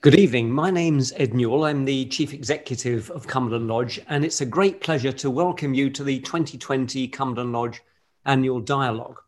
[0.00, 0.52] Good evening.
[0.52, 1.64] My name's Ed Newell.
[1.64, 5.90] I'm the Chief Executive of Cumberland Lodge, and it's a great pleasure to welcome you
[5.90, 7.82] to the 2020 Cumberland Lodge
[8.24, 9.20] Annual Dialogue.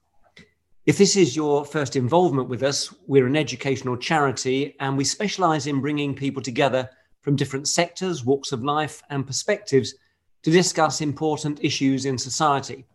[0.87, 5.67] If this is your first involvement with us, we're an educational charity and we specialise
[5.67, 6.89] in bringing people together
[7.21, 9.97] from different sectors, walks of life, and perspectives
[10.45, 12.87] to discuss important issues in society.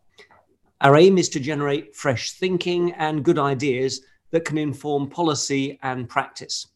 [0.79, 3.99] Our aim is to generate fresh thinking and good ideas
[4.31, 6.67] that can inform policy and practice.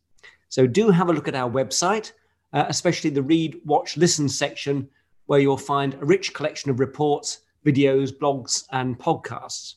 [0.49, 2.11] So do have a look at our website,
[2.53, 4.89] uh, especially the read, watch, listen section,
[5.27, 9.75] where you'll find a rich collection of reports, videos, blogs, and podcasts.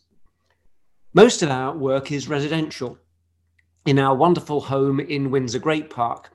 [1.15, 2.99] Most of our work is residential
[3.85, 6.31] in our wonderful home in Windsor Great Park.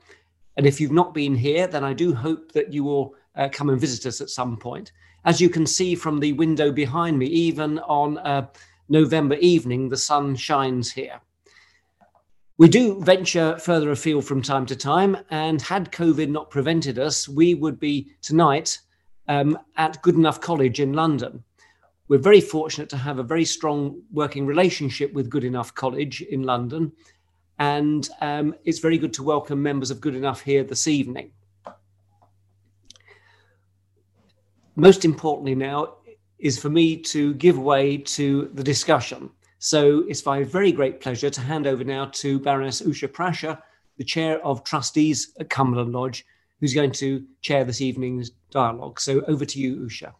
[0.56, 3.70] And if you've not been here, then I do hope that you will uh, come
[3.70, 4.92] and visit us at some point.
[5.24, 8.48] As you can see from the window behind me, even on a
[8.88, 11.20] November evening, the sun shines here.
[12.58, 17.28] We do venture further afield from time to time, and had COVID not prevented us,
[17.28, 18.80] we would be tonight
[19.28, 21.44] um, at Goodenough College in London.
[22.08, 26.90] We're very fortunate to have a very strong working relationship with Goodenough College in London,
[27.60, 31.30] and um, it's very good to welcome members of Goodenough here this evening.
[34.74, 35.98] Most importantly, now
[36.40, 39.30] is for me to give way to the discussion.
[39.58, 43.60] So it's my very great pleasure to hand over now to Baroness Usha Prashar,
[43.96, 46.24] the Chair of Trustees at Cumberland Lodge,
[46.60, 49.00] who's going to chair this evening's dialogue.
[49.00, 50.12] So over to you, Usha.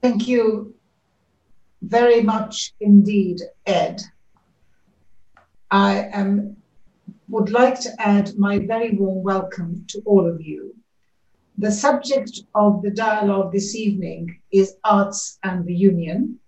[0.00, 0.74] Thank you
[1.82, 4.00] very much indeed, Ed.
[5.70, 6.56] I am,
[7.28, 10.74] would like to add my very warm welcome to all of you
[11.58, 16.38] the subject of the dialogue this evening is arts and the union.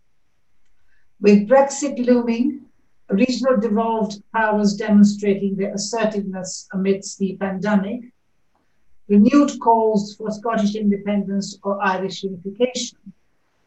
[1.21, 2.67] With Brexit looming,
[3.09, 8.13] regional devolved powers demonstrating their assertiveness amidst the pandemic,
[9.09, 12.99] renewed calls for Scottish independence or Irish unification,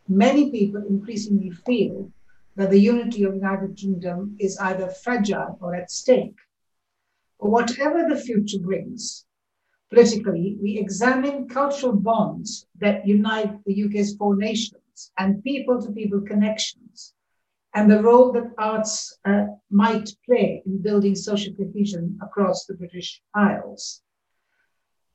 [0.08, 2.12] many people increasingly feel
[2.56, 6.36] that the unity of the United Kingdom is either fragile or at stake.
[7.40, 9.26] Whatever the future brings,
[9.92, 16.22] politically, we examine cultural bonds that unite the UK's four nations and people to people
[16.22, 17.14] connections
[17.74, 23.22] and the role that arts uh, might play in building social cohesion across the British
[23.34, 24.02] Isles.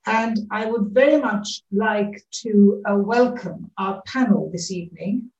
[0.06, 5.30] And I would very much like to uh, welcome our panel this evening.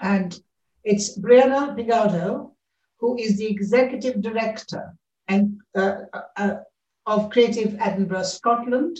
[0.00, 0.38] And
[0.84, 2.52] it's Brianna Pegado,
[2.98, 4.94] who is the executive director
[5.28, 6.54] and uh, uh, uh
[7.08, 8.98] of Creative Edinburgh Scotland,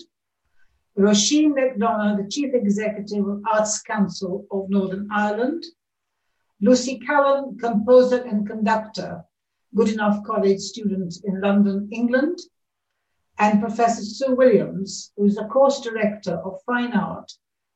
[0.99, 5.63] Roisin McDonough, the Chief Executive of Arts Council of Northern Ireland,
[6.63, 9.23] Lucy Callan, composer and conductor,
[9.77, 12.39] Goodenough College student in London, England,
[13.39, 17.31] and Professor Sue Williams, who is the course director of Fine Art,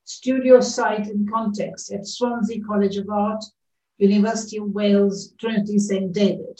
[0.04, 3.44] Studio Site and Context at Swansea College of Art,
[3.98, 6.10] University of Wales, Trinity St.
[6.10, 6.58] David.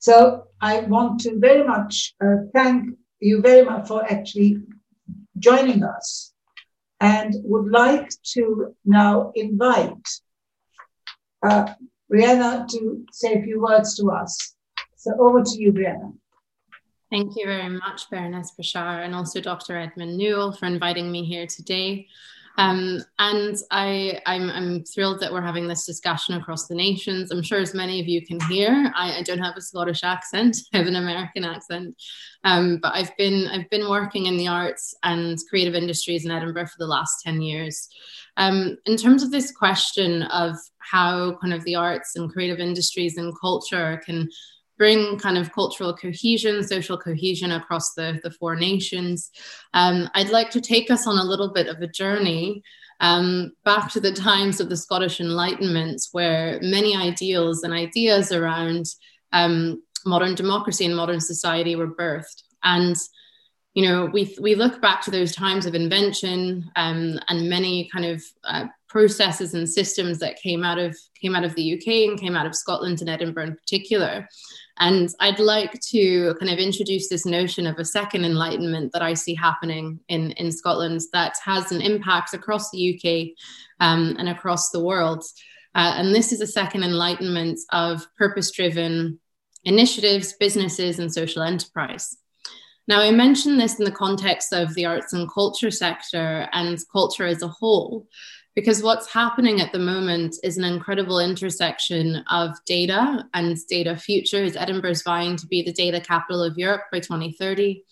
[0.00, 4.58] So I want to very much uh, thank you very much for actually
[5.38, 6.32] joining us
[7.00, 10.08] and would like to now invite
[11.42, 11.72] uh,
[12.12, 14.54] Brianna to say a few words to us.
[14.96, 16.14] So over to you, Brianna.
[17.10, 19.76] Thank you very much, Baroness Prashar, and also Dr.
[19.76, 22.08] Edmund Newell for inviting me here today.
[22.58, 27.30] Um, and I, I'm, I'm, thrilled that we're having this discussion across the nations.
[27.30, 30.56] I'm sure as many of you can hear, I, I don't have a Scottish accent,
[30.74, 31.96] I have an American accent.
[32.44, 36.66] Um, but I've been, I've been working in the arts and creative industries in Edinburgh
[36.66, 37.88] for the last 10 years.
[38.38, 43.16] Um, in terms of this question of how kind of the arts and creative industries
[43.16, 44.28] and culture can
[44.78, 49.30] bring kind of cultural cohesion, social cohesion across the, the four nations.
[49.74, 52.62] Um, I'd like to take us on a little bit of a journey
[53.00, 58.86] um, back to the times of the Scottish Enlightenment, where many ideals and ideas around
[59.32, 62.42] um, modern democracy and modern society were birthed.
[62.62, 62.96] And
[63.74, 68.06] you know, we we look back to those times of invention um, and many kind
[68.06, 72.18] of uh, processes and systems that came out of came out of the UK and
[72.18, 74.26] came out of Scotland and Edinburgh in particular.
[74.78, 79.14] And I'd like to kind of introduce this notion of a second enlightenment that I
[79.14, 83.36] see happening in, in Scotland that has an impact across the UK
[83.80, 85.24] um, and across the world.
[85.74, 89.18] Uh, and this is a second enlightenment of purpose driven
[89.64, 92.16] initiatives, businesses, and social enterprise.
[92.88, 97.26] Now, I mention this in the context of the arts and culture sector and culture
[97.26, 98.06] as a whole,
[98.56, 104.56] because what's happening at the moment is an incredible intersection of data and data futures.
[104.56, 107.84] Edinburgh is vying to be the data capital of Europe by 2030.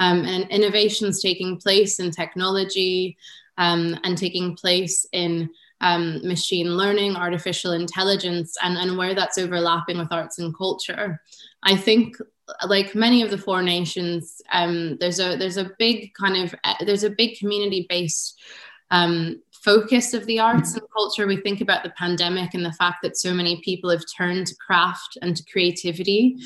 [0.00, 3.16] Um, and innovations taking place in technology
[3.58, 5.50] um, and taking place in
[5.80, 11.20] um, machine learning, artificial intelligence, and, and where that's overlapping with arts and culture.
[11.62, 12.16] I think
[12.66, 16.54] like many of the four nations, um, there's a there's a big kind of
[16.84, 18.40] there's a big community based
[18.90, 21.26] um, focus of the arts and culture.
[21.26, 24.56] We think about the pandemic and the fact that so many people have turned to
[24.56, 26.38] craft and to creativity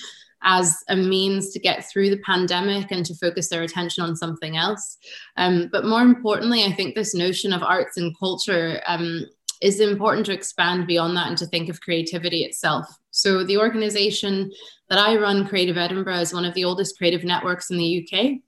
[0.42, 4.56] as a means to get through the pandemic and to focus their attention on something
[4.56, 4.98] else.
[5.36, 9.26] Um, but more importantly, I think this notion of arts and culture um,
[9.60, 12.88] is important to expand beyond that and to think of creativity itself.
[13.12, 14.50] So, the organization
[14.88, 18.40] that I run, Creative Edinburgh, is one of the oldest creative networks in the UK.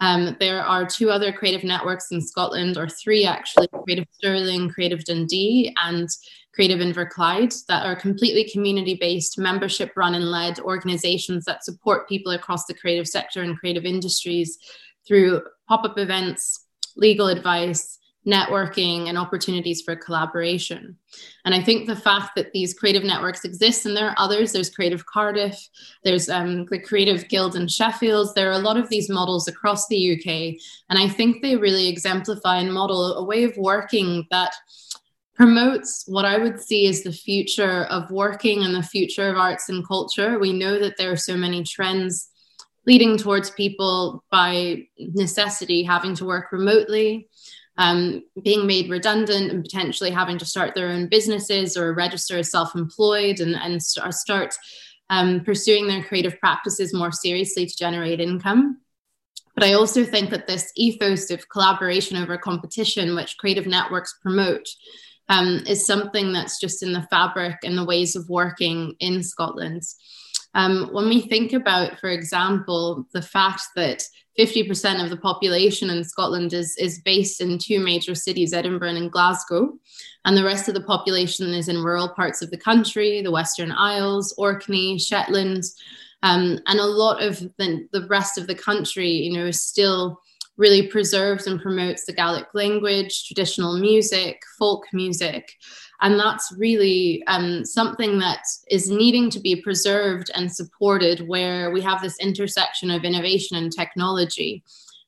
[0.00, 5.02] Um, there are two other creative networks in Scotland, or three actually Creative Stirling, Creative
[5.04, 6.08] Dundee, and
[6.54, 12.32] Creative Inverclyde, that are completely community based, membership run and led organizations that support people
[12.32, 14.58] across the creative sector and creative industries
[15.06, 16.66] through pop up events,
[16.96, 20.96] legal advice, networking and opportunities for collaboration.
[21.44, 24.68] And I think the fact that these creative networks exist, and there are others, there's
[24.68, 25.56] Creative Cardiff,
[26.02, 29.86] there's um, the Creative Guild in Sheffield, there are a lot of these models across
[29.86, 30.60] the UK.
[30.90, 34.52] And I think they really exemplify and model a way of working that
[35.36, 39.68] promotes what I would see as the future of working and the future of arts
[39.68, 40.38] and culture.
[40.38, 42.30] We know that there are so many trends
[42.86, 47.28] leading towards people by necessity having to work remotely
[47.78, 52.50] um, being made redundant and potentially having to start their own businesses or register as
[52.50, 54.54] self employed and, and start
[55.10, 58.78] um, pursuing their creative practices more seriously to generate income.
[59.54, 64.68] But I also think that this ethos of collaboration over competition, which creative networks promote,
[65.28, 69.82] um, is something that's just in the fabric and the ways of working in Scotland.
[70.56, 74.02] Um, when we think about, for example, the fact that
[74.38, 79.12] 50% of the population in Scotland is, is based in two major cities, Edinburgh and
[79.12, 79.78] Glasgow.
[80.24, 83.70] And the rest of the population is in rural parts of the country, the Western
[83.70, 85.64] Isles, Orkney, Shetland.
[86.22, 90.22] Um, and a lot of the, the rest of the country, you know, is still
[90.56, 95.52] really preserves and promotes the Gaelic language, traditional music, folk music.
[96.00, 101.80] And that's really um, something that is needing to be preserved and supported where we
[101.82, 104.62] have this intersection of innovation and technology.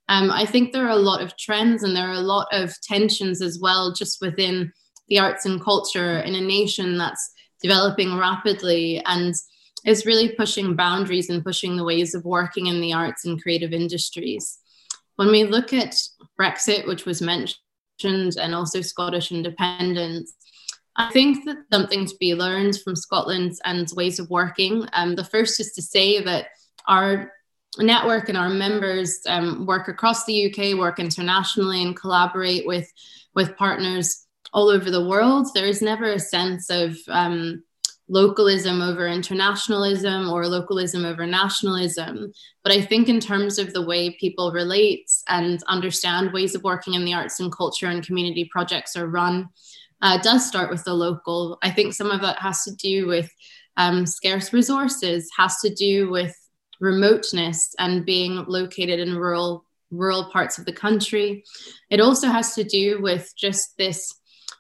[0.09, 2.81] Um, I think there are a lot of trends and there are a lot of
[2.81, 4.73] tensions as well, just within
[5.09, 9.35] the arts and culture in a nation that's developing rapidly and
[9.85, 13.73] is really pushing boundaries and pushing the ways of working in the arts and creative
[13.73, 14.59] industries.
[15.19, 15.97] When we look at
[16.41, 17.59] Brexit, which was mentioned,
[18.05, 20.32] and also Scottish independence,
[20.94, 24.87] I think that something to be learned from Scotland and ways of working.
[24.93, 26.47] Um, the first is to say that
[26.87, 27.32] our
[27.79, 32.88] network and our members um, work across the UK, work internationally, and collaborate with
[33.35, 35.49] with partners all over the world.
[35.53, 37.64] There is never a sense of um,
[38.08, 42.32] localism over internationalism or localism over nationalism.
[42.62, 46.94] But I think, in terms of the way people relate and understand ways of working
[46.94, 49.49] in the arts and culture and community projects are run,
[50.00, 51.58] uh, does start with the local.
[51.62, 53.31] I think some of that has to do with
[53.76, 56.34] um, scarce resources, has to do with
[56.81, 61.44] remoteness and being located in rural rural parts of the country.
[61.90, 64.14] It also has to do with just this,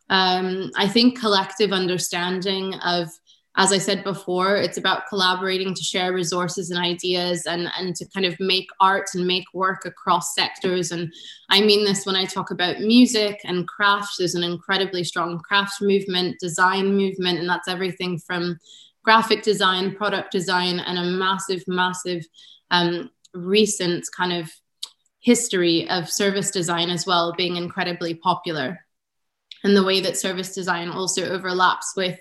[0.08, 3.08] um, I think, collective understanding of
[3.58, 8.06] as I said before, it's about collaborating to share resources and ideas and, and to
[8.14, 10.92] kind of make art and make work across sectors.
[10.92, 11.12] And
[11.50, 14.14] I mean this when I talk about music and craft.
[14.16, 18.60] There's an incredibly strong craft movement, design movement, and that's everything from
[19.02, 22.24] graphic design, product design, and a massive, massive
[22.70, 24.52] um, recent kind of
[25.18, 28.78] history of service design as well being incredibly popular.
[29.64, 32.20] And the way that service design also overlaps with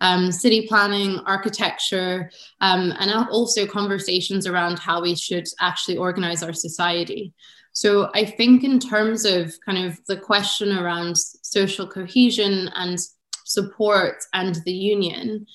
[0.00, 6.52] um, city planning, architecture, um, and also conversations around how we should actually organize our
[6.52, 7.32] society.
[7.72, 12.98] So I think, in terms of kind of the question around social cohesion and
[13.44, 15.46] support and the union,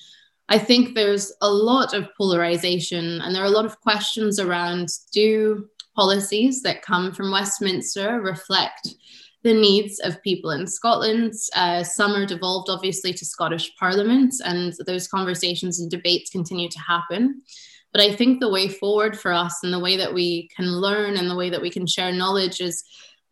[0.48, 4.88] I think there's a lot of polarization and there are a lot of questions around
[5.12, 8.94] do policies that come from Westminster reflect
[9.44, 11.34] the needs of people in Scotland.
[11.54, 16.80] Uh, some are devolved, obviously, to Scottish Parliament, and those conversations and debates continue to
[16.80, 17.42] happen.
[17.92, 21.16] But I think the way forward for us and the way that we can learn
[21.16, 22.82] and the way that we can share knowledge is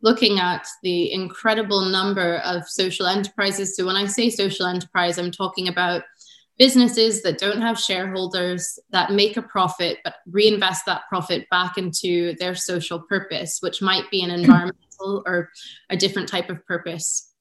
[0.02, 3.74] looking at the incredible number of social enterprises.
[3.74, 6.02] So when I say social enterprise, I'm talking about
[6.62, 12.36] businesses that don't have shareholders that make a profit but reinvest that profit back into
[12.38, 15.48] their social purpose, which might be an environmental or
[15.90, 17.32] a different type of purpose.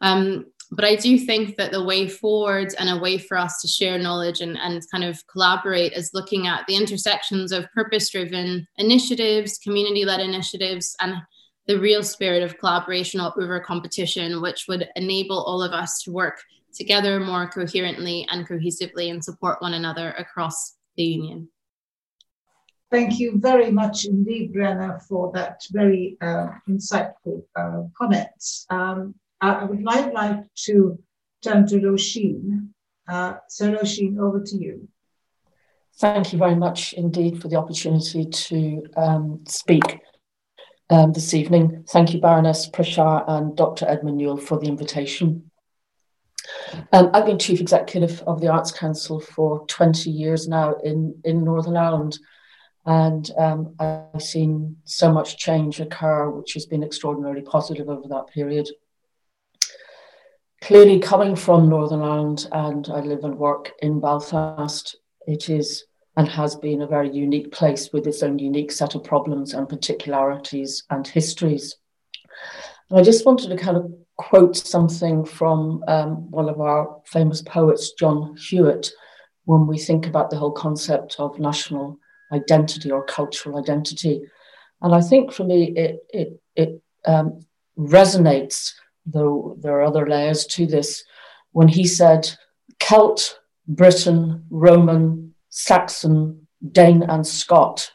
[0.00, 3.68] Um, but I do think that the way forward and a way for us to
[3.68, 8.66] share knowledge and, and kind of collaborate is looking at the intersections of purpose driven
[8.78, 11.16] initiatives, community led initiatives, and
[11.66, 16.40] the real spirit of collaboration over competition, which would enable all of us to work
[16.74, 21.48] together more coherently and cohesively and support one another across the union.
[22.90, 28.66] Thank you very much indeed, Brenna, for that very uh, insightful uh, comments.
[28.70, 30.98] Um, I would like, like to
[31.42, 32.68] turn to Roisin.
[33.08, 34.88] Uh, so, Roisin, over to you.
[35.98, 40.00] Thank you very much indeed for the opportunity to um, speak
[40.90, 41.84] um, this evening.
[41.88, 43.86] Thank you, Baroness Prashar and Dr.
[43.88, 45.50] Edmund Newell, for the invitation.
[46.92, 51.44] Um, I've been Chief Executive of the Arts Council for 20 years now in, in
[51.44, 52.18] Northern Ireland,
[52.86, 58.26] and um, I've seen so much change occur, which has been extraordinarily positive over that
[58.28, 58.68] period.
[60.60, 64.96] Clearly, coming from Northern Ireland, and I live and work in Belfast,
[65.26, 65.84] it is
[66.16, 69.68] and has been a very unique place with its own unique set of problems and
[69.68, 71.76] particularities and histories.
[72.88, 77.42] And I just wanted to kind of quote something from um, one of our famous
[77.42, 78.90] poets, John Hewitt,
[79.44, 81.98] when we think about the whole concept of national
[82.32, 84.22] identity or cultural identity.
[84.80, 87.40] And I think for me, it, it, it um,
[87.78, 88.72] resonates,
[89.06, 91.04] though there are other layers to this,
[91.52, 92.30] when he said,
[92.80, 97.92] Celt, Briton, Roman, Saxon, Dane, and Scot,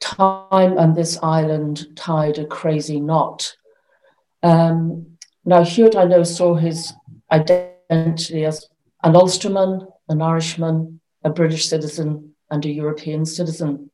[0.00, 3.56] time and this island tied a crazy knot.
[4.42, 5.17] Um,
[5.48, 6.92] now, Hewitt, I know, saw his
[7.32, 8.68] identity as
[9.02, 13.90] an Ulsterman, an Irishman, a British citizen, and a European citizen.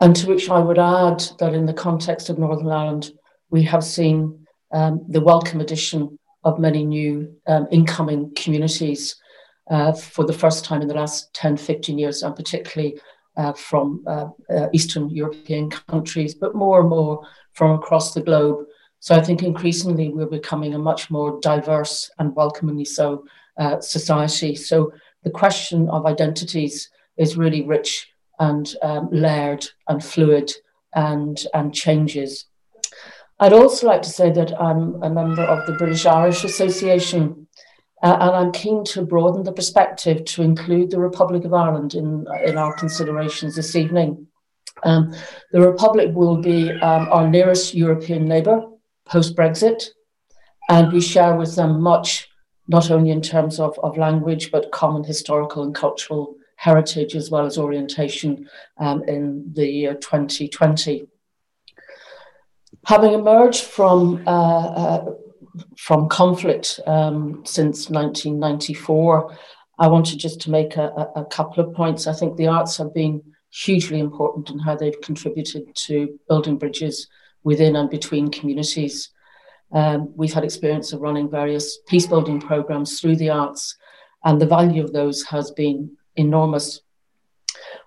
[0.00, 3.12] And to which I would add that in the context of Northern Ireland,
[3.50, 9.14] we have seen um, the welcome addition of many new um, incoming communities
[9.70, 12.98] uh, for the first time in the last 10, 15 years, and particularly
[13.36, 18.66] uh, from uh, uh Eastern European countries, but more and more from across the globe
[19.02, 23.24] so I think increasingly we're becoming a much more diverse and welcomingly so
[23.58, 24.54] uh, society.
[24.54, 24.92] So
[25.24, 28.06] the question of identities is really rich
[28.38, 30.52] and um, layered and fluid
[30.94, 32.46] and, and changes.
[33.40, 37.48] I'd also like to say that I'm a member of the British Irish Association,
[38.04, 42.24] uh, and I'm keen to broaden the perspective to include the Republic of Ireland in,
[42.44, 44.28] in our considerations this evening.
[44.84, 45.12] Um,
[45.50, 48.62] the Republic will be um, our nearest European neighbour,
[49.04, 49.84] post Brexit.
[50.68, 52.28] And we share with them much,
[52.68, 57.44] not only in terms of, of language, but common historical and cultural heritage as well
[57.44, 61.08] as orientation um, in the year 2020.
[62.86, 65.14] Having emerged from, uh, uh,
[65.76, 69.36] from conflict um, since 1994,
[69.78, 72.06] I wanted just to make a, a, couple of points.
[72.06, 77.08] I think the arts have been hugely important in how they've contributed to building bridges
[77.44, 79.10] within and between communities.
[79.72, 83.76] Um, we've had experience of running various peace building programs through the arts,
[84.24, 86.80] and the value of those has been enormous.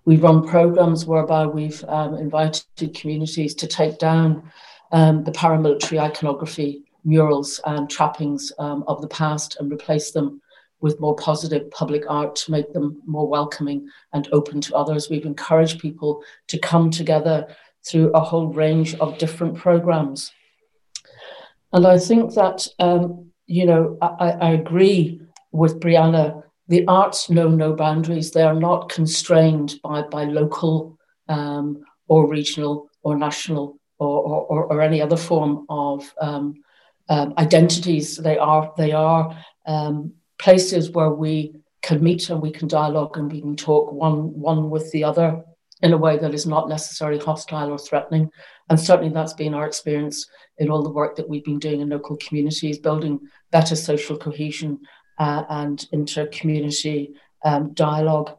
[0.06, 4.52] We've run programs whereby we've um, invited communities to take down
[4.92, 10.42] um, the paramilitary iconography, murals, and trappings um, of the past and replace them
[10.82, 15.10] with more positive public art to make them more welcoming and open to others.
[15.10, 17.48] We've encouraged people to come together
[17.88, 20.32] through a whole range of different programs.
[21.72, 26.44] And I think that, um, you know, I, I agree with Brianna.
[26.68, 28.32] The arts know no boundaries.
[28.32, 34.82] They are not constrained by, by local um, or regional or national or, or, or,
[34.82, 36.56] any other form of um,
[37.10, 38.18] um, identities.
[38.18, 43.32] They are, they are um, places where we can meet and we can dialogue and
[43.32, 45.44] we can talk one, one with the other
[45.86, 48.32] in a way that is not necessarily hostile or threatening.
[48.70, 50.28] And certainly that's been our experience
[50.58, 53.20] in all the work that we've been doing in local communities, building
[53.52, 54.80] better social cohesion
[55.20, 57.14] uh, and inter-community
[57.44, 58.32] um, dialogue.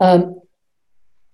[0.00, 0.40] Um,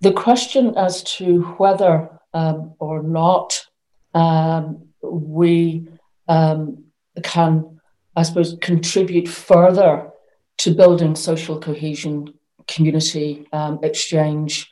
[0.00, 3.64] the question as to whether um, or not
[4.12, 5.87] um, we
[6.26, 6.85] um,
[7.23, 7.81] can,
[8.16, 10.11] I suppose, contribute further
[10.59, 12.35] to building social cohesion
[12.66, 14.71] community um, exchange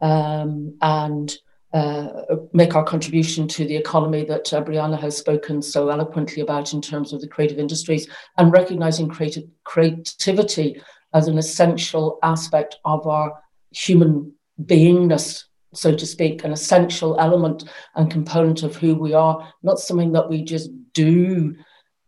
[0.00, 1.36] um, and
[1.72, 2.08] uh,
[2.52, 6.82] make our contribution to the economy that uh, Brianna has spoken so eloquently about in
[6.82, 10.80] terms of the creative industries and recognizing creative, creativity
[11.14, 14.32] as an essential aspect of our human
[14.64, 20.12] beingness, so to speak, an essential element and component of who we are, not something
[20.12, 21.54] that we just do.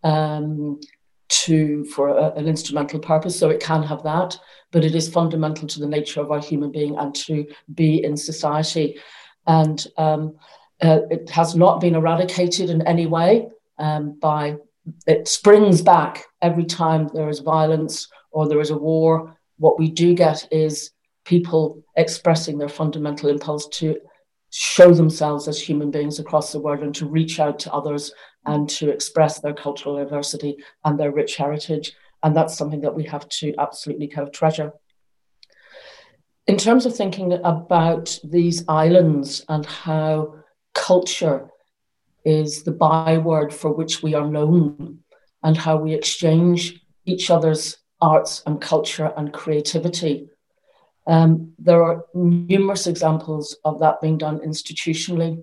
[0.03, 0.81] Um,
[1.45, 3.39] to for a, an instrumental purpose.
[3.39, 4.39] So it can have that,
[4.71, 8.17] but it is fundamental to the nature of our human being and to be in
[8.17, 8.99] society
[9.47, 10.37] and um,
[10.81, 13.49] uh, it has not been eradicated in any way
[13.79, 14.57] um, by
[15.07, 19.91] it springs back every time there is violence or there is a war what we
[19.91, 20.91] do get is
[21.25, 23.97] people expressing their fundamental impulse to
[24.51, 28.13] show themselves as human beings across the world and to reach out to others
[28.45, 33.05] and to express their cultural diversity and their rich heritage and that's something that we
[33.05, 34.73] have to absolutely kind of treasure
[36.47, 40.35] in terms of thinking about these islands and how
[40.75, 41.49] culture
[42.25, 44.99] is the byword for which we are known
[45.43, 50.29] and how we exchange each other's arts and culture and creativity.
[51.07, 55.43] Um, there are numerous examples of that being done institutionally.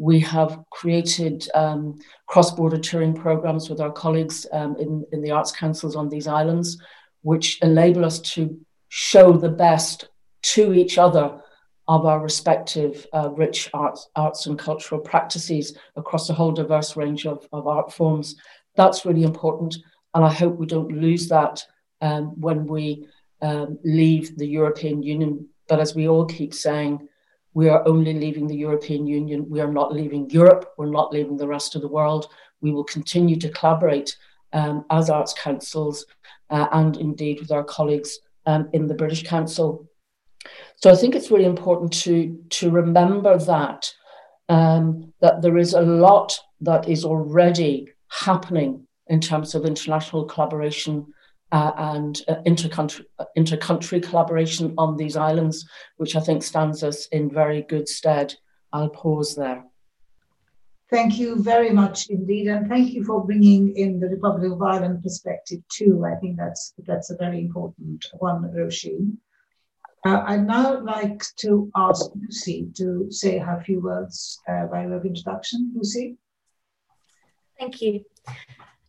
[0.00, 5.30] We have created um, cross border touring programs with our colleagues um, in, in the
[5.30, 6.80] arts councils on these islands,
[7.20, 10.08] which enable us to show the best
[10.54, 11.42] to each other
[11.86, 17.26] of our respective uh, rich arts, arts and cultural practices across a whole diverse range
[17.26, 18.36] of, of art forms.
[18.76, 19.76] That's really important.
[20.14, 21.62] And I hope we don't lose that
[22.00, 23.06] um, when we
[23.42, 25.48] um, leave the European Union.
[25.68, 27.06] But as we all keep saying,
[27.54, 29.48] we are only leaving the European Union.
[29.48, 30.72] We are not leaving Europe.
[30.78, 32.28] We're not leaving the rest of the world.
[32.60, 34.16] We will continue to collaborate
[34.52, 36.06] um, as arts councils
[36.50, 39.88] uh, and indeed with our colleagues um, in the British Council
[40.76, 43.92] so I think it's really important to, to remember that,
[44.48, 51.06] um, that there is a lot that is already happening in terms of international collaboration
[51.52, 57.06] uh, and uh, intercountry, uh, intercountry collaboration on these islands, which I think stands us
[57.06, 58.34] in very good stead.
[58.72, 59.64] I'll pause there.
[60.90, 65.02] Thank you very much indeed, and thank you for bringing in the Republic of Ireland
[65.04, 66.04] perspective too.
[66.04, 69.16] I think that's that's a very important one, Roisin.
[70.04, 74.96] Uh, I'd now like to ask Lucy to say her few words uh, by way
[74.96, 75.72] of introduction.
[75.76, 76.16] Lucy?
[77.58, 78.04] Thank you.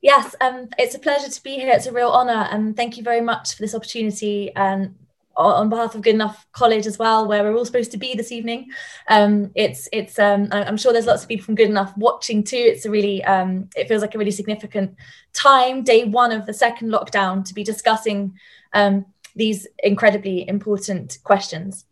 [0.02, 1.72] Yes, um, it's a pleasure to be here.
[1.72, 4.52] It's a real honour, and thank you very much for this opportunity.
[4.56, 4.96] And
[5.38, 8.70] on behalf of Goodenough College as well, where we're all supposed to be this evening,
[9.08, 10.18] um, it's it's.
[10.18, 12.58] Um, I'm sure there's lots of people from Goodenough watching too.
[12.58, 14.96] It's a really, um, it feels like a really significant
[15.34, 18.34] time, day one of the second lockdown, to be discussing
[18.74, 21.86] um, these incredibly important questions.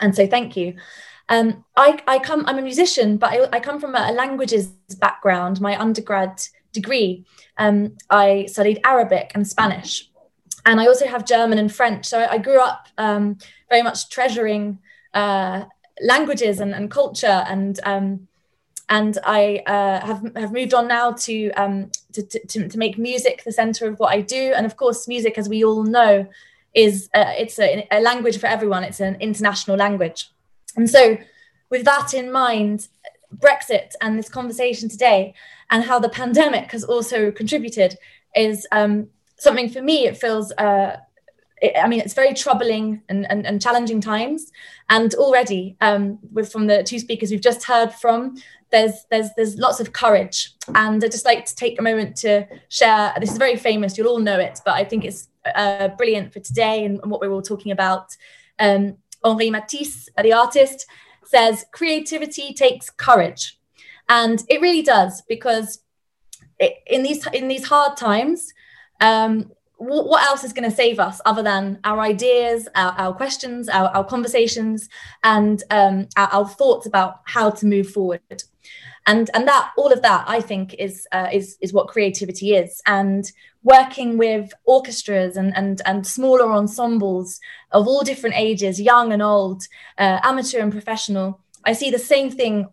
[0.00, 0.74] And so thank you.
[1.28, 4.66] Um, I, I come, I'm a musician, but I, I come from a languages
[4.98, 5.60] background.
[5.60, 6.42] My undergrad
[6.74, 7.24] degree,
[7.56, 10.10] um, I studied Arabic and Spanish.
[10.66, 12.06] And I also have German and French.
[12.06, 14.78] So I, I grew up um, very much treasuring
[15.12, 15.64] uh,
[16.02, 17.44] languages and, and, culture.
[17.46, 18.28] And um,
[18.88, 23.42] and I uh, have have moved on now to, um, to, to to make music
[23.44, 24.52] the center of what I do.
[24.54, 26.26] And of course, music, as we all know,
[26.74, 28.84] is uh, it's a, a language for everyone.
[28.84, 30.30] It's an international language.
[30.76, 31.16] And so,
[31.70, 32.88] with that in mind,
[33.34, 35.34] Brexit and this conversation today,
[35.70, 37.96] and how the pandemic has also contributed,
[38.34, 40.06] is um, something for me.
[40.06, 40.52] It feels.
[40.52, 40.98] Uh,
[41.80, 44.52] I mean, it's very troubling and, and, and challenging times.
[44.90, 48.36] And already, um, with from the two speakers we've just heard from,
[48.70, 50.52] there's there's there's lots of courage.
[50.74, 53.14] And I'd just like to take a moment to share.
[53.18, 53.96] This is very famous.
[53.96, 57.20] You'll all know it, but I think it's uh, brilliant for today and, and, what
[57.20, 58.16] we're all talking about.
[58.58, 60.86] Um, Henri Matisse, the artist,
[61.24, 63.58] says creativity takes courage,
[64.08, 65.80] and it really does because
[66.86, 68.52] in these in these hard times,
[69.00, 73.14] um, what, what else is going to save us other than our ideas, our, our
[73.14, 74.88] questions, our, our, conversations,
[75.22, 78.44] and um, our, our thoughts about how to move forward?
[79.06, 82.80] and and that all of that i think is uh, is is what creativity is
[82.86, 87.40] and working with orchestras and and and smaller ensembles
[87.72, 89.64] of all different ages young and old
[89.98, 92.68] uh, amateur and professional i see the same thing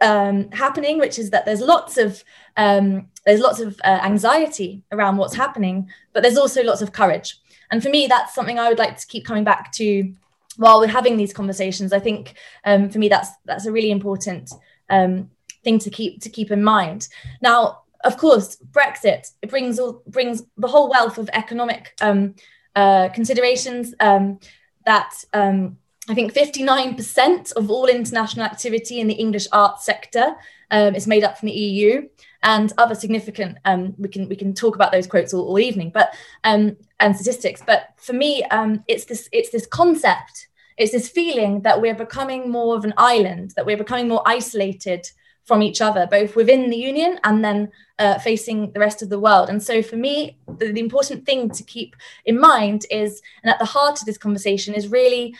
[0.00, 2.24] um, happening which is that there's lots of
[2.56, 7.38] um, there's lots of uh, anxiety around what's happening but there's also lots of courage
[7.70, 10.12] and for me that's something i would like to keep coming back to
[10.56, 12.34] while we're having these conversations i think
[12.64, 14.50] um, for me that's that's a really important
[14.90, 15.30] um,
[15.64, 17.08] thing to keep to keep in mind.
[17.40, 22.34] Now, of course, Brexit it brings all, brings the whole wealth of economic um,
[22.74, 24.40] uh, considerations um,
[24.86, 25.78] that um,
[26.10, 30.34] I think 59% of all international activity in the English arts sector
[30.72, 32.08] um, is made up from the EU
[32.42, 35.92] and other significant um, we can we can talk about those quotes all, all evening
[35.94, 37.62] but um, and statistics.
[37.64, 42.50] But for me um, it's this it's this concept it's this feeling that we're becoming
[42.50, 45.08] more of an island that we're becoming more isolated
[45.44, 47.70] from each other both within the union and then
[48.00, 49.48] uh, facing the rest of the world.
[49.48, 51.94] And so for me the, the important thing to keep
[52.24, 55.36] in mind is and at the heart of this conversation is really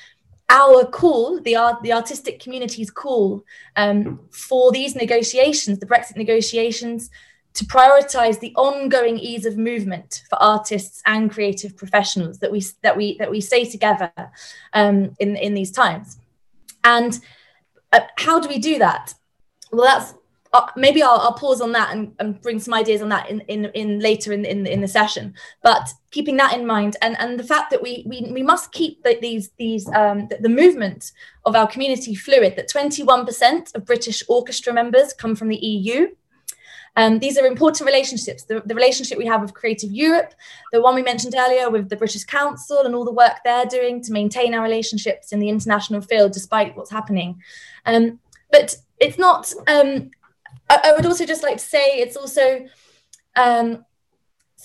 [0.51, 3.45] our call, the art, the artistic community's call
[3.77, 7.09] um, for these negotiations, the Brexit negotiations,
[7.55, 12.97] to prioritize the ongoing ease of movement for artists and creative professionals that we that
[12.97, 14.13] we that we stay together
[14.73, 16.19] um, in in these times.
[16.85, 17.19] And
[17.93, 19.15] uh, how do we do that?
[19.73, 20.15] Well, that's
[20.53, 23.41] uh, maybe I'll, I'll, pause on that and, and, bring some ideas on that in,
[23.43, 25.35] in, in later in, in, in the session.
[25.63, 29.03] But keeping that in mind, and, and the fact that we we, we must keep
[29.05, 31.13] the, these these um, the, the, movement
[31.47, 32.57] of our community fluid.
[32.57, 36.09] That 21% of British orchestra members come from the EU.
[36.97, 38.43] Um, these are important relationships.
[38.43, 40.35] The, the relationship we have with Creative Europe,
[40.73, 44.03] the one we mentioned earlier with the British Council, and all the work they're doing
[44.03, 47.41] to maintain our relationships in the international field, despite what's happening.
[47.87, 48.19] Um,
[48.51, 50.11] but it's not um,
[50.71, 52.67] I, I would also just like to say it's also
[53.37, 53.85] um,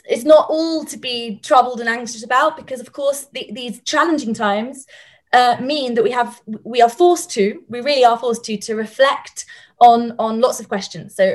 [0.05, 4.33] it's not all to be troubled and anxious about because of course the, these challenging
[4.33, 4.85] times
[5.33, 8.75] uh, mean that we have we are forced to we really are forced to to
[8.75, 9.45] reflect
[9.79, 11.15] on on lots of questions.
[11.15, 11.25] So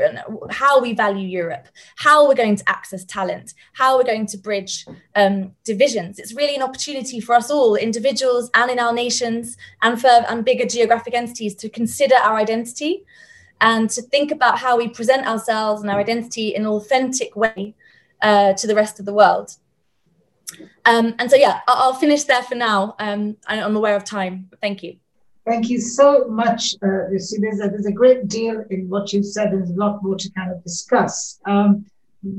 [0.50, 4.86] how we value europe how we're going to access talent how we're going to bridge
[5.16, 6.18] um, divisions.
[6.20, 10.44] It's really an opportunity for us all individuals and in our nations and for and
[10.44, 13.04] bigger geographic entities to consider our identity
[13.60, 17.74] and to think about how we present ourselves and our identity in an authentic way
[18.22, 19.56] uh, to the rest of the world.
[20.84, 22.96] Um, and so, yeah, I'll, finish there for now.
[22.98, 24.96] Um, I'm aware of time, thank you.
[25.46, 27.38] Thank you so much, uh, Lucy.
[27.40, 29.52] There's a, there's a great deal in what you've said.
[29.52, 31.40] There's a lot more to kind of discuss.
[31.46, 31.86] Um,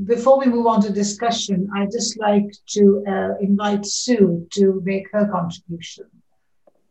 [0.06, 5.08] before we move on to discussion, I'd just like to uh, invite Sue to make
[5.12, 6.06] her contribution.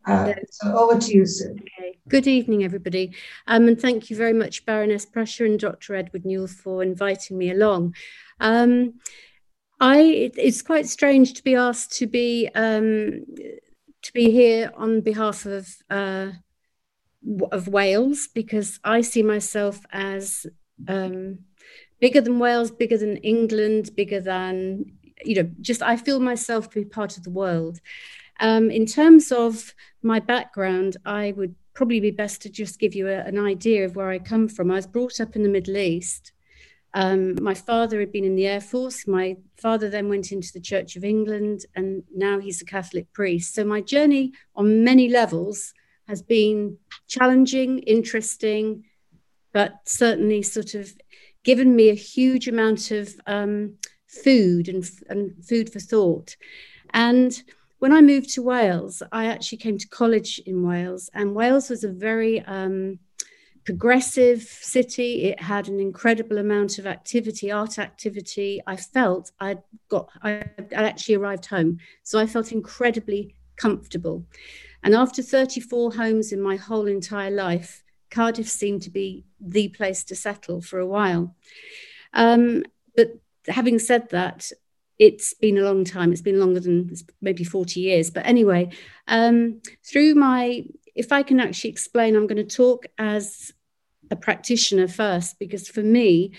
[0.05, 1.51] Uh, so over to you, Sue.
[1.51, 1.97] Okay.
[2.07, 3.13] Good evening, everybody.
[3.47, 5.95] Um, and thank you very much, Baroness Prashar and Dr.
[5.95, 7.95] Edward Newell for inviting me along.
[8.39, 8.95] Um,
[9.79, 13.25] I, it's quite strange to be asked to be um,
[14.03, 16.31] to be here on behalf of uh,
[17.51, 20.45] of Wales because I see myself as
[20.87, 21.39] um,
[21.99, 24.85] bigger than Wales, bigger than England, bigger than
[25.23, 25.51] you know.
[25.61, 27.79] Just I feel myself to be part of the world.
[28.41, 33.07] Um, in terms of my background, I would probably be best to just give you
[33.07, 34.71] a, an idea of where I come from.
[34.71, 36.33] I was brought up in the Middle East.
[36.93, 39.07] Um, my father had been in the Air Force.
[39.07, 43.55] My father then went into the Church of England, and now he's a Catholic priest.
[43.55, 45.73] So my journey on many levels
[46.07, 46.77] has been
[47.07, 48.83] challenging, interesting,
[49.53, 50.91] but certainly sort of
[51.43, 53.75] given me a huge amount of um,
[54.07, 56.35] food and, and food for thought.
[56.93, 57.41] And
[57.81, 61.83] when I moved to Wales, I actually came to college in Wales, and Wales was
[61.83, 62.99] a very um,
[63.65, 65.23] progressive city.
[65.23, 68.61] It had an incredible amount of activity, art activity.
[68.67, 74.27] I felt I'd got, I actually arrived home, so I felt incredibly comfortable.
[74.83, 80.03] And after 34 homes in my whole entire life, Cardiff seemed to be the place
[80.03, 81.35] to settle for a while.
[82.13, 82.63] Um,
[82.95, 83.13] but
[83.47, 84.51] having said that,
[85.01, 86.11] it's been a long time.
[86.11, 88.11] It's been longer than maybe 40 years.
[88.11, 88.69] But anyway,
[89.07, 93.51] um, through my, if I can actually explain, I'm going to talk as
[94.11, 96.33] a practitioner first, because for me,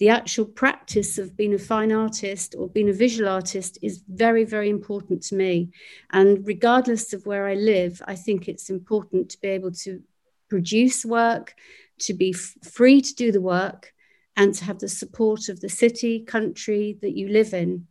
[0.00, 4.42] the actual practice of being a fine artist or being a visual artist is very,
[4.42, 5.70] very important to me.
[6.10, 10.02] And regardless of where I live, I think it's important to be able to
[10.48, 11.54] produce work,
[12.00, 13.92] to be f- free to do the work,
[14.36, 17.86] and to have the support of the city, country that you live in.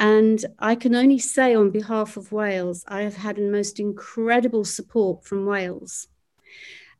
[0.00, 4.64] And I can only say on behalf of Wales, I have had the most incredible
[4.64, 6.08] support from Wales.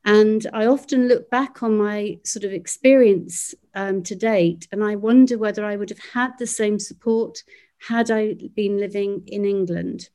[0.04, 4.96] And I often look back on my sort of experience um, to date, and I
[4.96, 7.42] wonder whether I would have had the same support
[7.88, 10.10] had I been living in England.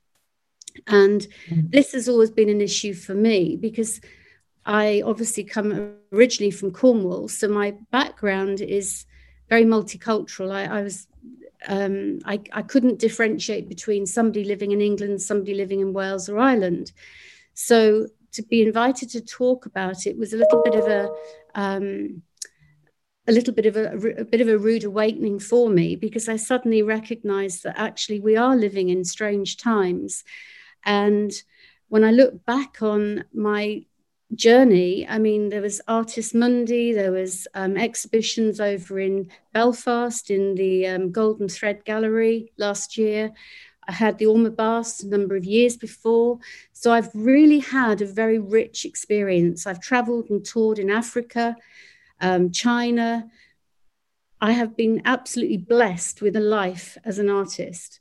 [0.86, 1.72] And mm.
[1.72, 4.00] this has always been an issue for me because
[4.64, 7.30] I obviously come originally from Cornwall.
[7.30, 9.06] So my background is
[9.50, 10.52] very multicultural.
[10.52, 11.08] I, I was
[11.68, 16.40] um, I, I couldn't differentiate between somebody living in England, somebody living in Wales or
[16.40, 16.92] Ireland.
[17.54, 21.10] So to be invited to talk about it was a little bit of a
[21.56, 22.22] um,
[23.28, 26.36] a little bit of a, a, bit of a rude awakening for me because I
[26.36, 30.24] suddenly recognized that actually we are living in strange times
[30.86, 31.32] and
[31.88, 33.86] when I look back on my
[34.34, 40.56] journey, I mean, there was Artes Mundi, there was um, exhibitions over in Belfast in
[40.56, 43.32] the um, Golden Thread Gallery last year.
[43.88, 46.40] I had the Orma a number of years before.
[46.74, 49.68] So I've really had a very rich experience.
[49.68, 51.56] I've traveled and toured in Africa,
[52.20, 53.30] um, China.
[54.42, 58.00] I have been absolutely blessed with a life as an artist.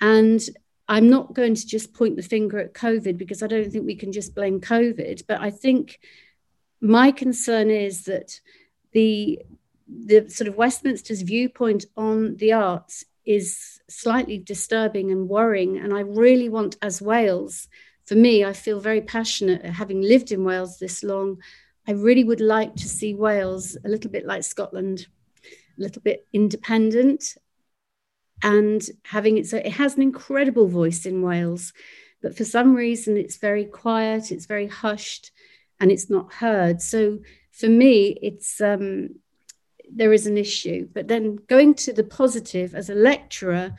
[0.00, 0.40] And
[0.88, 3.96] I'm not going to just point the finger at COVID because I don't think we
[3.96, 5.24] can just blame COVID.
[5.26, 5.98] But I think
[6.80, 8.40] my concern is that
[8.92, 9.40] the
[9.88, 15.78] the sort of Westminster's viewpoint on the arts is slightly disturbing and worrying.
[15.78, 17.68] And I really want, as Wales,
[18.04, 21.38] for me, I feel very passionate, having lived in Wales this long.
[21.86, 25.06] I really would like to see Wales a little bit like Scotland,
[25.78, 27.36] a little bit independent
[28.42, 31.72] and having it so it has an incredible voice in Wales,
[32.22, 35.32] but for some reason it's very quiet, it's very hushed,
[35.80, 36.80] and it's not heard.
[36.80, 37.20] So
[37.52, 39.16] for me, it's um,
[39.90, 40.88] there is an issue.
[40.92, 43.74] But then going to the positive as a lecturer,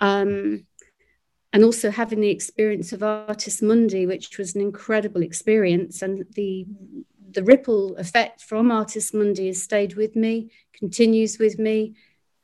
[0.00, 0.66] um,
[1.52, 6.66] and also having the experience of Artes Mundi, which was an incredible experience, and the
[7.30, 11.94] the ripple effect from Artes Mundi has stayed with me, continues with me,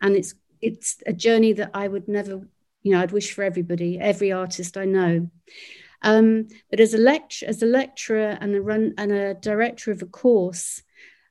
[0.01, 0.35] and it's
[0.65, 2.49] it's a journey that I would never,
[2.83, 5.31] you know, I'd wish for everybody, every artist I know.
[6.03, 10.03] Um, but as a lecturer, as a lecturer and a run and a director of
[10.03, 10.83] a course,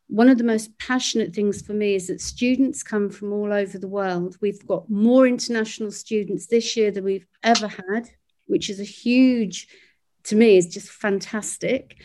[0.08, 3.78] one of the most passionate things for me is that students come from all over
[3.80, 4.38] the world.
[4.41, 8.10] We've got more international students this year than we've ever had,
[8.46, 9.67] which is a huge,
[10.26, 11.98] to me, is just fantastic,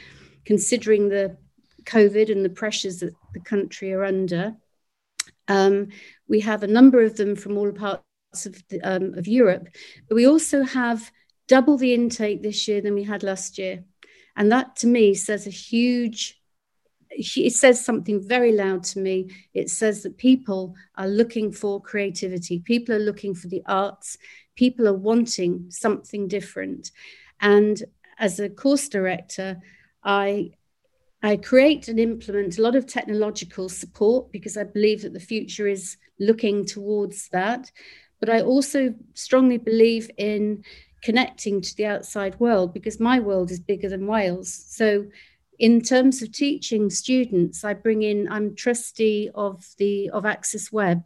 [0.47, 1.37] considering the
[1.85, 4.57] COVID and the pressures that the country are under.
[5.49, 5.89] Um,
[6.29, 8.03] we have a number of them from all parts
[8.47, 9.69] of, the, um, of Europe,
[10.09, 11.11] but we also have
[11.49, 13.83] double the intake this year than we had last year.
[14.37, 16.41] And that to me says a huge,
[17.11, 19.31] it says something very loud to me.
[19.55, 24.19] It says that people are looking for creativity, people are looking for the arts,
[24.55, 26.93] people are wanting something different.
[27.41, 27.83] And
[28.19, 29.59] as a course director,
[30.05, 30.53] I
[31.23, 35.67] I create and implement a lot of technological support because I believe that the future
[35.67, 37.71] is looking towards that.
[38.21, 40.65] But I also strongly believe in
[41.03, 44.53] connecting to the outside world because my world is bigger than Wales.
[44.69, 45.07] So,
[45.59, 51.03] in terms of teaching students, I bring in, I'm trustee of the of Axisweb.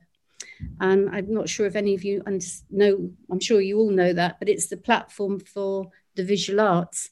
[0.79, 2.23] Um, I'm not sure if any of you
[2.71, 7.09] know, I'm sure you all know that, but it's the platform for the visual arts.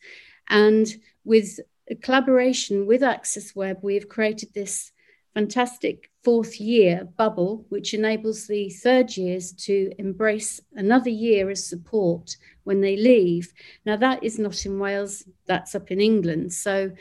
[0.51, 0.87] And
[1.25, 1.61] with
[1.95, 4.93] collaboration with Axisweb, we have created this
[5.35, 12.37] fantastic fourth year bubble, which enables the third years to embrace another year as support
[12.65, 13.53] when they leave.
[13.87, 16.53] Now, that is not in Wales, that's up in England.
[16.53, 16.93] So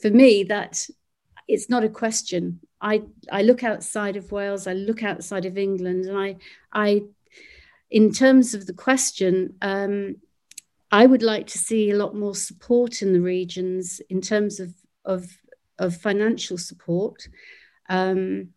[0.00, 0.86] for me, that
[1.48, 2.60] it's not a question.
[2.80, 6.36] I, I look outside of Wales, I look outside of England, and I,
[6.72, 7.02] I
[7.90, 10.16] in terms of the question, um,
[10.92, 14.74] I would like to see a lot more support in the regions in terms of,
[15.04, 15.28] of,
[15.78, 17.28] of financial support.
[17.88, 18.48] Um,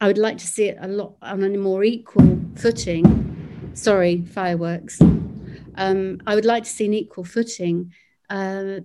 [0.00, 3.72] I would like to see it a lot on a more equal footing.
[3.74, 5.00] Sorry, fireworks.
[5.74, 7.92] Um, I would like to see an equal footing,
[8.30, 8.80] uh,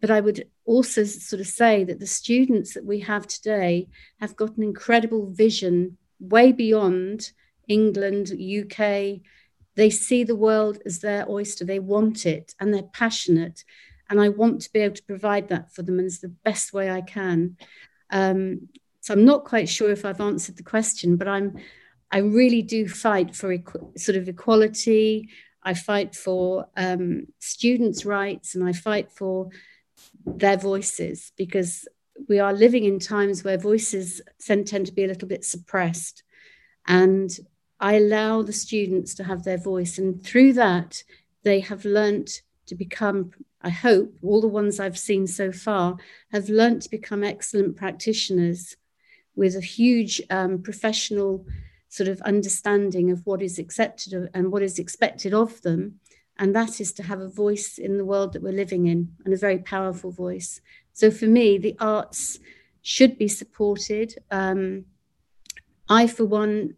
[0.00, 3.88] but I would also sort of say that the students that we have today
[4.20, 7.32] have got an incredible vision way beyond
[7.68, 9.20] England, UK,
[9.76, 11.64] they see the world as their oyster.
[11.64, 13.64] They want it and they're passionate.
[14.08, 16.90] And I want to be able to provide that for them as the best way
[16.90, 17.56] I can.
[18.10, 18.68] Um,
[19.00, 21.58] so I'm not quite sure if I've answered the question, but I'm
[22.10, 25.28] I really do fight for equ- sort of equality.
[25.62, 29.48] I fight for um, students' rights and I fight for
[30.24, 31.88] their voices because
[32.28, 36.22] we are living in times where voices tend, tend to be a little bit suppressed.
[36.86, 37.30] And
[37.80, 39.98] I allow the students to have their voice.
[39.98, 41.02] And through that,
[41.42, 43.30] they have learnt to become,
[43.62, 45.96] I hope, all the ones I've seen so far
[46.32, 48.76] have learnt to become excellent practitioners
[49.34, 51.46] with a huge um, professional
[51.88, 56.00] sort of understanding of what is accepted and what is expected of them.
[56.38, 59.32] And that is to have a voice in the world that we're living in and
[59.32, 60.60] a very powerful voice.
[60.92, 62.38] So for me, the arts
[62.82, 64.18] should be supported.
[64.30, 64.86] Um,
[65.88, 66.76] I, for one,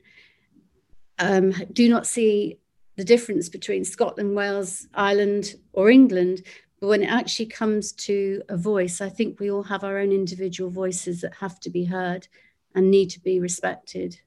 [1.19, 2.59] um, do not see
[2.97, 6.43] the difference between Scotland, Wales, Ireland, or England.
[6.81, 10.13] But when it actually comes to a voice, I think we all have our own
[10.13, 12.29] individual voices that have to be heard
[12.75, 14.21] and need to be respected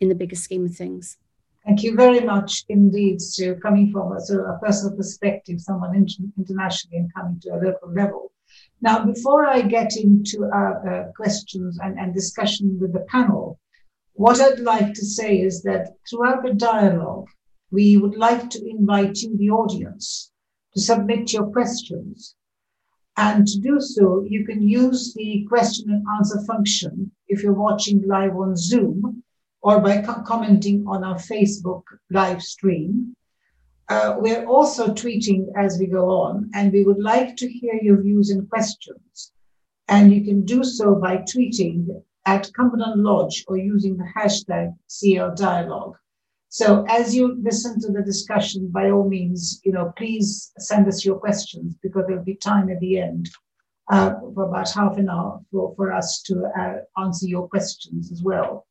[0.00, 1.18] in the bigger scheme of things.
[1.64, 5.94] Thank you very much indeed, Sue, coming from a sort of a personal perspective, someone
[5.94, 8.32] internationally and coming to a local level.
[8.80, 13.60] Now, before I get into our uh, questions and, and discussion with the panel,
[14.22, 17.26] what I'd like to say is that throughout the dialogue,
[17.72, 20.30] we would like to invite you, the audience,
[20.74, 22.36] to submit your questions.
[23.16, 28.06] And to do so, you can use the question and answer function if you're watching
[28.06, 29.24] live on Zoom
[29.60, 31.82] or by co- commenting on our Facebook
[32.12, 33.16] live stream.
[33.88, 38.00] Uh, we're also tweeting as we go on, and we would like to hear your
[38.00, 39.32] views and questions.
[39.88, 41.88] And you can do so by tweeting
[42.26, 45.96] at Cumberland Lodge or using the hashtag CL Dialogue.
[46.48, 51.04] So as you listen to the discussion, by all means, you know, please send us
[51.04, 53.30] your questions because there'll be time at the end
[53.90, 58.22] uh, for about half an hour for, for us to uh, answer your questions as
[58.22, 58.66] well.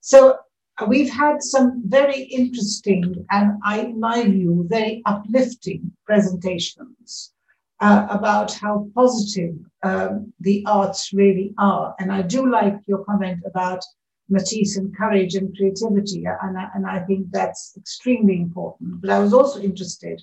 [0.00, 0.38] So
[0.78, 7.32] uh, we've had some very interesting and, I, in my view, very uplifting presentations
[7.80, 11.94] uh, about how positive um, the arts really are.
[11.98, 13.82] And I do like your comment about
[14.28, 19.00] Matisse and courage and creativity, and I, and I think that's extremely important.
[19.00, 20.22] But I was also interested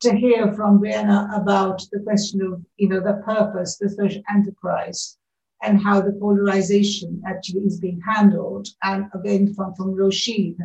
[0.00, 5.16] to hear from Brianna about the question of, you know, the purpose, the social enterprise,
[5.62, 8.68] and how the polarization actually is being handled.
[8.82, 10.56] And again, from, from Roisin,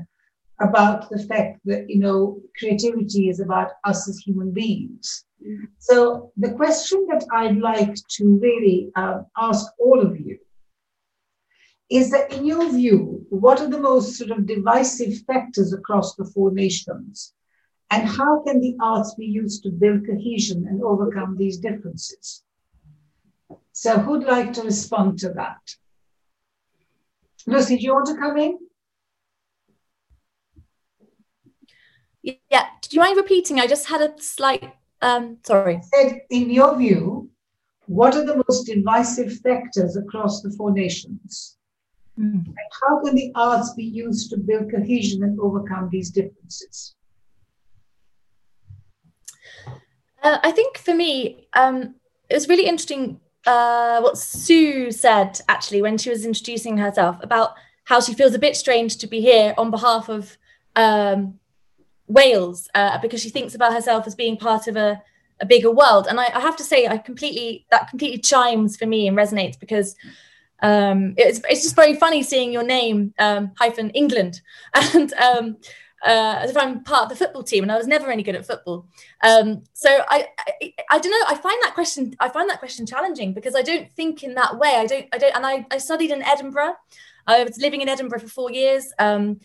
[0.59, 5.25] about the fact that, you know, creativity is about us as human beings.
[5.79, 10.37] So the question that I'd like to really um, ask all of you
[11.89, 16.25] is that in your view, what are the most sort of divisive factors across the
[16.25, 17.33] four nations?
[17.89, 22.43] And how can the arts be used to build cohesion and overcome these differences?
[23.73, 25.59] So who'd like to respond to that?
[27.45, 28.59] Lucy, do you want to come in?
[32.23, 33.59] Yeah, do you mind repeating?
[33.59, 35.81] I just had a slight, um, sorry.
[35.93, 37.29] Said, in your view,
[37.87, 41.57] what are the most divisive factors across the four nations?
[42.19, 42.45] Mm.
[42.45, 46.95] And how can the arts be used to build cohesion and overcome these differences?
[50.23, 51.95] Uh, I think for me, um,
[52.29, 57.55] it was really interesting uh, what Sue said actually when she was introducing herself about
[57.85, 60.37] how she feels a bit strange to be here on behalf of
[60.75, 61.39] um,
[62.11, 65.01] Wales uh, because she thinks about herself as being part of a,
[65.39, 66.07] a bigger world.
[66.07, 69.59] And I, I, have to say, I completely that completely chimes for me and resonates
[69.59, 69.95] because
[70.61, 74.41] um, it's it's just very funny seeing your name um, hyphen England
[74.73, 75.57] and um,
[76.03, 78.35] uh, as if I'm part of the football team, and I was never any good
[78.35, 78.87] at football.
[79.23, 81.25] Um, so I, I, I, don't know.
[81.27, 84.57] I find that question, I find that question challenging because I don't think in that
[84.57, 84.75] way.
[84.77, 86.73] I don't, I don't, and I, I studied in Edinburgh.
[87.27, 88.91] I was living in Edinburgh for four years.
[88.97, 89.41] Um,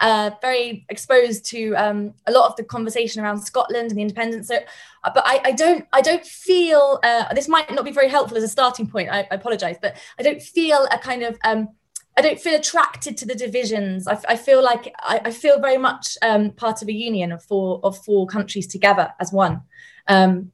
[0.00, 4.48] uh, very exposed to um, a lot of the conversation around Scotland and the independence.
[4.48, 4.56] So,
[5.04, 6.98] uh, but I, I don't, I don't feel.
[7.02, 9.10] Uh, this might not be very helpful as a starting point.
[9.10, 11.68] I, I apologise, but I don't feel a kind of um,
[12.16, 14.08] I don't feel attracted to the divisions.
[14.08, 17.42] I, I feel like I, I, feel very much um, part of a union of
[17.42, 19.62] four of four countries together as one.
[20.08, 20.52] Um,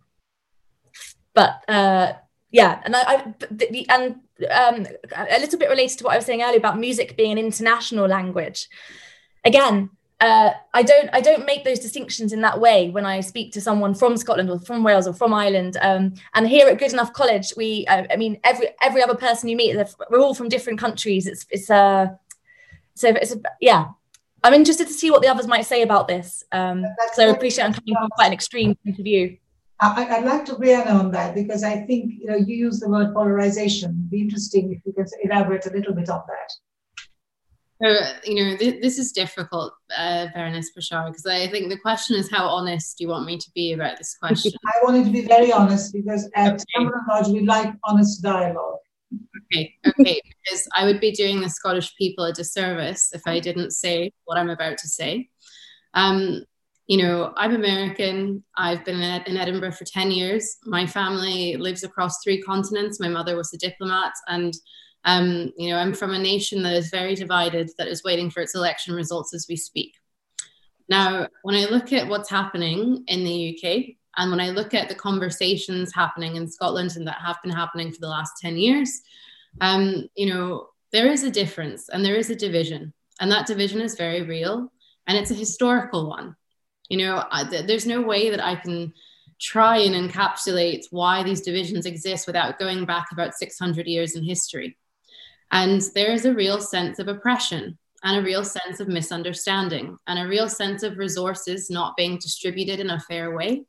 [1.35, 2.13] but uh,
[2.51, 4.17] yeah, and I, I the, and
[4.51, 7.39] um, a little bit related to what I was saying earlier about music being an
[7.39, 8.69] international language.
[9.47, 13.53] Again, uh, I don't I don't make those distinctions in that way when I speak
[13.53, 15.77] to someone from Scotland or from Wales or from Ireland.
[15.81, 19.57] Um, and here at Goodenough College, we uh, I mean every every other person you
[19.57, 19.77] meet,
[20.11, 21.27] we're all from different countries.
[21.27, 22.09] It's it's uh,
[22.95, 23.87] so it's a, yeah.
[24.43, 26.45] I'm interested to see what the others might say about this.
[26.53, 29.39] Um, so I appreciate I'm coming from quite an extreme point of view.
[29.81, 32.89] I, would like to Brianna on that because I think you know you use the
[32.89, 33.91] word polarization.
[33.91, 36.53] It'd be interesting if you can elaborate a little bit on that.
[37.83, 42.17] So, you know, th- this is difficult, uh, Baroness Prashar, because I think the question
[42.17, 44.53] is how honest do you want me to be about this question?
[44.65, 46.65] I wanted to be very honest because at okay.
[46.75, 48.79] Cumberland Lodge, we like honest dialogue.
[49.53, 53.73] Okay, okay, because I would be doing the Scottish people a disservice if I didn't
[53.73, 55.29] say what I'm about to say.
[55.93, 56.45] Um,
[56.87, 58.43] you know, I'm American.
[58.57, 60.57] I've been in Edinburgh for 10 years.
[60.65, 63.01] My family lives across three continents.
[63.01, 64.55] My mother was a diplomat, and
[65.07, 68.41] um, you know, I'm from a nation that is very divided, that is waiting for
[68.41, 69.95] its election results as we speak.
[70.89, 74.89] Now, when I look at what's happening in the UK, and when I look at
[74.89, 79.03] the conversations happening in Scotland and that have been happening for the last 10 years,
[79.61, 82.93] um, you know, there is a difference and there is a division.
[83.21, 84.73] And that division is very real
[85.07, 86.35] and it's a historical one.
[86.89, 88.93] You know, I, th- there's no way that I can
[89.39, 94.77] try and encapsulate why these divisions exist without going back about 600 years in history.
[95.53, 100.19] And there is a real sense of oppression and a real sense of misunderstanding and
[100.19, 103.65] a real sense of resources not being distributed in a fair way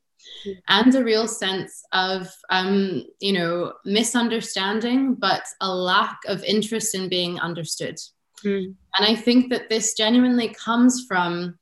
[0.68, 7.08] and a real sense of um, you know misunderstanding but a lack of interest in
[7.08, 7.98] being understood
[8.44, 8.66] mm.
[8.98, 11.58] and i think that this genuinely comes from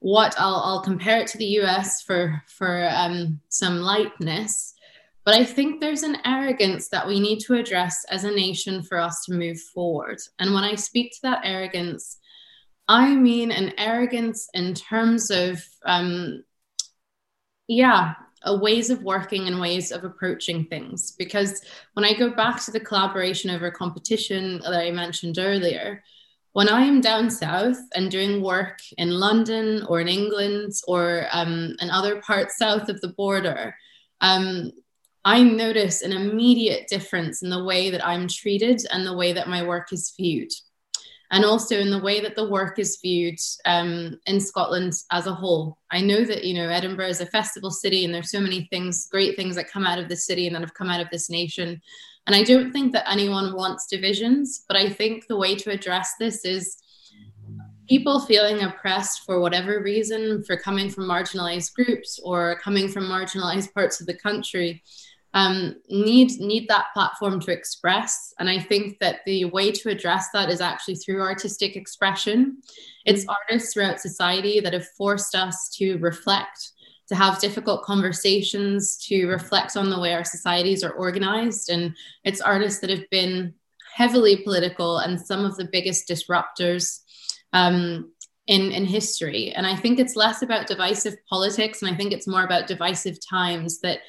[0.00, 4.74] what I'll, I'll compare it to the us for for um, some lightness
[5.28, 8.98] but I think there's an arrogance that we need to address as a nation for
[8.98, 10.16] us to move forward.
[10.38, 12.16] And when I speak to that arrogance,
[12.88, 16.44] I mean an arrogance in terms of, um,
[17.66, 18.14] yeah,
[18.46, 21.10] ways of working and ways of approaching things.
[21.10, 21.60] Because
[21.92, 26.02] when I go back to the collaboration over competition that I mentioned earlier,
[26.54, 31.76] when I am down south and doing work in London or in England or um,
[31.82, 33.76] in other parts south of the border,
[34.22, 34.72] um,
[35.28, 39.46] I notice an immediate difference in the way that I'm treated and the way that
[39.46, 40.50] my work is viewed.
[41.30, 45.34] And also in the way that the work is viewed um, in Scotland as a
[45.34, 45.76] whole.
[45.90, 49.06] I know that, you know, Edinburgh is a festival city and there's so many things,
[49.08, 51.28] great things that come out of the city and that have come out of this
[51.28, 51.78] nation.
[52.26, 56.14] And I don't think that anyone wants divisions, but I think the way to address
[56.18, 56.78] this is
[57.86, 63.74] people feeling oppressed for whatever reason, for coming from marginalized groups or coming from marginalized
[63.74, 64.82] parts of the country
[65.34, 68.32] um, need need that platform to express.
[68.38, 72.58] And I think that the way to address that is actually through artistic expression.
[73.04, 73.34] It's mm.
[73.40, 76.70] artists throughout society that have forced us to reflect,
[77.08, 81.68] to have difficult conversations, to reflect on the way our societies are organized.
[81.68, 83.54] And it's artists that have been
[83.94, 87.00] heavily political and some of the biggest disruptors
[87.52, 88.12] um,
[88.46, 89.52] in, in history.
[89.52, 93.18] And I think it's less about divisive politics, and I think it's more about divisive
[93.28, 94.00] times that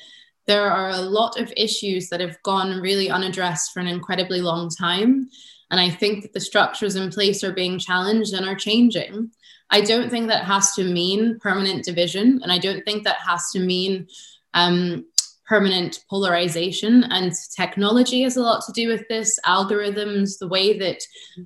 [0.50, 4.68] there are a lot of issues that have gone really unaddressed for an incredibly long
[4.68, 5.30] time.
[5.70, 9.30] And I think that the structures in place are being challenged and are changing.
[9.70, 12.40] I don't think that has to mean permanent division.
[12.42, 14.08] And I don't think that has to mean
[14.56, 15.06] um,
[15.46, 17.04] permanent polarization.
[17.04, 20.98] And technology has a lot to do with this algorithms, the way that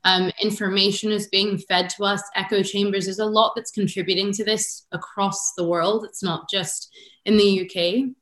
[0.05, 3.03] um, information is being fed to us, echo chambers.
[3.03, 6.05] There's a lot that's contributing to this across the world.
[6.05, 6.89] It's not just
[7.25, 8.15] in the UK.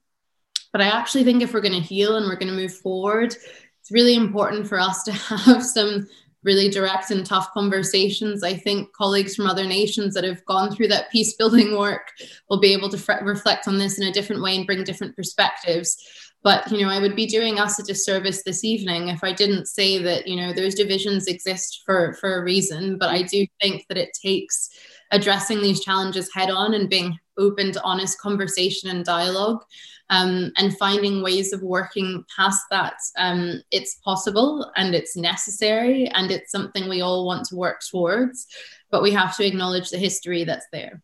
[0.71, 3.35] But I actually think if we're going to heal and we're going to move forward,
[3.81, 6.07] it's really important for us to have some
[6.43, 8.43] really direct and tough conversations.
[8.43, 12.11] I think colleagues from other nations that have gone through that peace building work
[12.49, 15.15] will be able to fre- reflect on this in a different way and bring different
[15.15, 15.97] perspectives.
[16.43, 19.67] But you know, I would be doing us a disservice this evening if I didn't
[19.67, 22.97] say that you know those divisions exist for for a reason.
[22.97, 24.69] But I do think that it takes
[25.11, 29.63] addressing these challenges head on and being open to honest conversation and dialogue
[30.11, 32.97] um, and finding ways of working past that.
[33.17, 38.45] Um, it's possible and it's necessary and it's something we all want to work towards,
[38.91, 41.01] but we have to acknowledge the history that's there.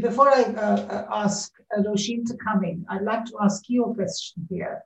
[0.00, 3.94] Before I uh, uh ask Roisin to come in, I'd like to ask you a
[3.94, 4.84] question here.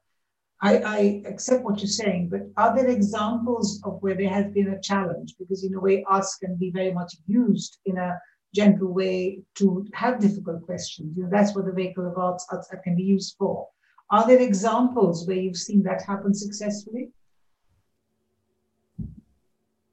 [0.63, 4.69] I, I, accept what you're saying, but are there examples of where there has been
[4.69, 5.35] a challenge?
[5.39, 8.19] Because in a way, arts can be very much used in a
[8.55, 11.17] gentle way to have difficult questions.
[11.17, 13.69] You know, that's what the vehicle of arts, arts can be used for.
[14.11, 17.11] Are there examples where you've seen that happen successfully?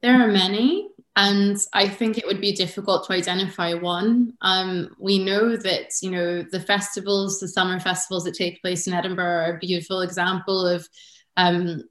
[0.01, 4.33] There are many, and I think it would be difficult to identify one.
[4.41, 8.93] Um, we know that you know the festivals, the summer festivals that take place in
[8.93, 10.87] Edinburgh, are a beautiful example of
[11.37, 11.83] um,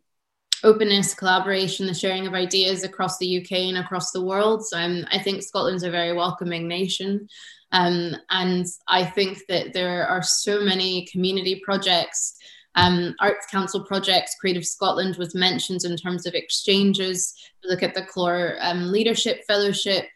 [0.62, 4.66] openness, collaboration, the sharing of ideas across the UK and across the world.
[4.66, 7.28] So um, I think Scotland's a very welcoming nation.
[7.72, 12.36] Um, and I think that there are so many community projects,
[12.74, 17.34] um, Arts Council projects, Creative Scotland was mentioned in terms of exchanges.
[17.64, 20.06] Look at the Clore um, Leadership Fellowship,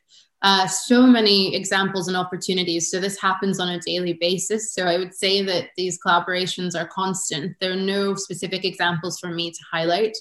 [0.45, 2.91] uh, so many examples and opportunities.
[2.91, 4.75] So this happens on a daily basis.
[4.75, 7.57] So I would say that these collaborations are constant.
[7.61, 10.15] There are no specific examples for me to highlight.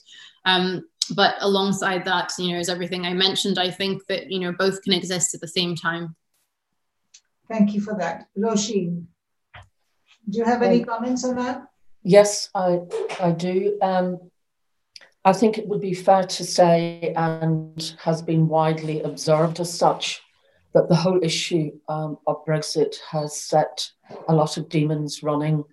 [0.45, 3.59] Um, but alongside that, you know, is everything I mentioned.
[3.59, 6.15] I think that you know both can exist at the same time.
[7.49, 9.07] Thank you for that, Roisin.
[10.29, 11.67] Do you have any comments on that?
[12.03, 12.79] Yes, I
[13.19, 13.77] I do.
[13.81, 14.31] Um,
[15.25, 20.21] I think it would be fair to say, and has been widely observed as such,
[20.73, 23.89] that the whole issue um, of Brexit has set
[24.27, 25.63] a lot of demons running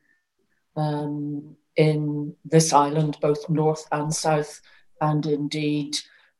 [0.77, 4.61] um, in this island, both north and south,
[5.01, 5.97] and indeed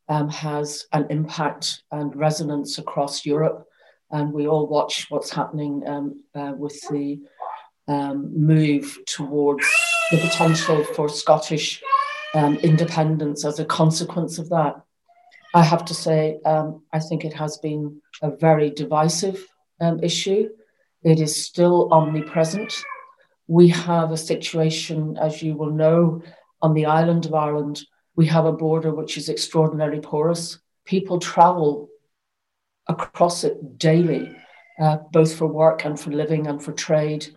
[0.07, 3.67] um, has an impact and resonance across Europe.
[4.11, 7.19] And we all watch what's happening um, uh, with the
[7.87, 9.67] um, move towards
[10.11, 11.81] the potential for Scottish
[12.33, 14.81] um, independence as a consequence of that.
[15.53, 19.45] I have to say, um, I think it has been a very divisive
[19.81, 20.49] um, issue.
[21.03, 22.73] It is still omnipresent.
[23.47, 26.21] We have a situation, as you will know,
[26.61, 27.81] on the island of Ireland.
[28.15, 30.59] We have a border which is extraordinarily porous.
[30.85, 31.89] People travel
[32.87, 34.33] across it daily,
[34.79, 37.27] uh, both for work and for living and for trade.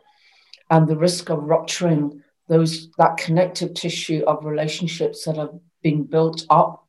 [0.70, 6.44] And the risk of rupturing those that connective tissue of relationships that have been built
[6.50, 6.86] up,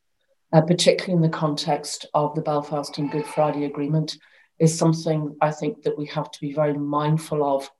[0.52, 4.16] uh, particularly in the context of the Belfast and Good Friday Agreement,
[4.58, 7.70] is something I think that we have to be very mindful of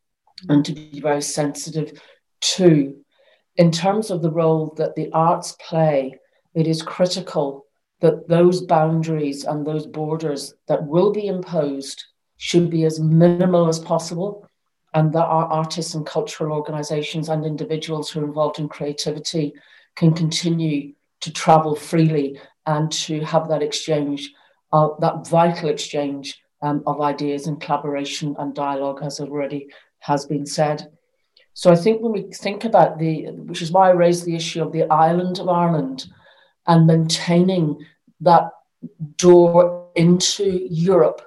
[0.49, 2.01] and to be very sensitive
[2.41, 2.97] to.
[3.57, 6.19] In terms of the role that the arts play,
[6.55, 7.67] it is critical
[8.01, 12.05] that those boundaries and those borders that will be imposed
[12.37, 14.46] should be as minimal as possible,
[14.97, 19.53] and that our artists and cultural organizations and individuals who are involved in creativity
[19.95, 24.33] can continue to travel freely and to have that exchange,
[24.73, 29.69] uh, that vital exchange um, of ideas and collaboration and dialogue, as already
[29.99, 30.91] has been said.
[31.53, 34.63] So I think when we think about the, which is why I raised the issue
[34.63, 36.07] of the island of Ireland
[36.67, 37.85] and maintaining
[38.21, 38.51] that
[39.19, 41.21] door into Europe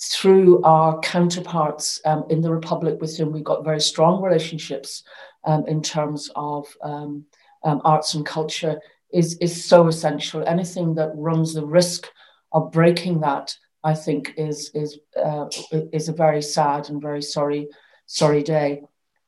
[0.00, 5.02] through our counterparts um, in the Republic with whom we've got very strong relationships
[5.44, 7.24] um, in terms of um,
[7.64, 8.78] um arts and culture
[9.12, 10.44] is, is so essential.
[10.46, 12.08] Anything that runs the risk
[12.52, 15.46] of breaking that, I think, is, is, uh,
[15.92, 17.68] is a very sad and very sorry,
[18.06, 18.82] sorry day.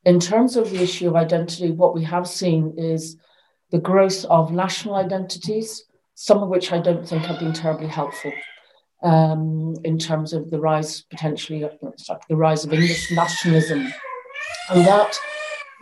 [0.04, 3.16] In terms of the issue of identity, what we have seen is
[3.70, 5.84] the growth of national identities
[6.20, 8.32] some of which I don't think have been terribly helpful
[9.02, 11.72] um, in terms of the rise, potentially, of
[12.28, 13.92] the rise of English nationalism.
[14.70, 15.18] And that,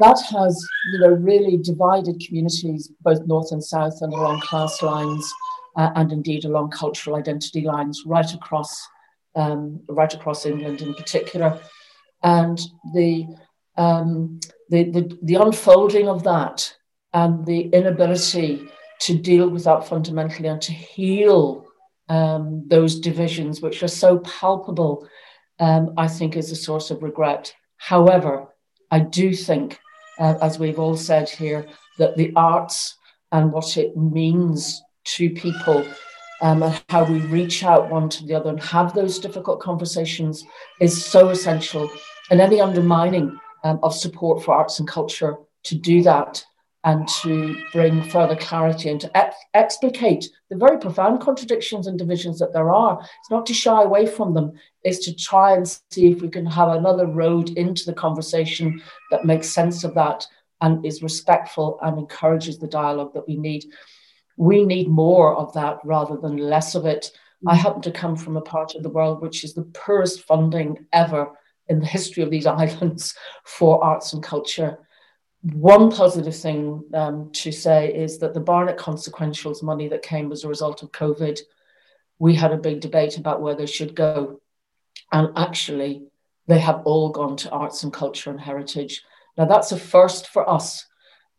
[0.01, 5.33] that has you know, really divided communities, both north and south, and along class lines,
[5.77, 8.87] uh, and indeed along cultural identity lines, right across,
[9.35, 11.59] um, right across England in particular.
[12.23, 12.61] And
[12.95, 13.27] the,
[13.77, 16.75] um, the, the, the unfolding of that
[17.13, 18.69] and the inability
[19.01, 21.66] to deal with that fundamentally and to heal
[22.09, 25.09] um, those divisions, which are so palpable,
[25.59, 27.55] um, I think is a source of regret.
[27.79, 28.49] However,
[28.91, 29.79] I do think,
[30.19, 31.67] uh, as we've all said here,
[31.99, 32.97] that the arts
[33.33, 35.87] and what it means to people
[36.43, 40.45] um, and how we reach out one to the other and have those difficult conversations
[40.81, 41.91] is so essential.
[42.31, 46.45] And any undermining um, of support for arts and culture to do that
[46.87, 52.39] and to bring further clarity and to ex- explicate the very profound contradictions and divisions
[52.39, 53.01] that there are.
[53.01, 54.53] It's not to shy away from them,
[54.85, 58.81] it's to try and see if we can have another road into the conversation
[59.11, 60.29] that makes sense of that
[60.61, 63.65] and is respectful and encourages the dialogue that we need.
[64.37, 67.11] We need more of that rather than less of it.
[67.49, 67.59] I mm.
[67.59, 71.33] happen to come from a part of the world which is the poorest funding ever
[71.69, 73.13] in the history of these islands
[73.45, 74.79] for arts and culture
[75.55, 80.43] one positive thing um, to say is that the Barnett consequentials money that came as
[80.43, 81.39] a result of COVID,
[82.19, 84.41] we had a big debate about where they should go.
[85.13, 86.03] And actually,
[86.49, 89.05] they have all gone to arts and culture and heritage.
[89.39, 90.85] Now, that's a first for us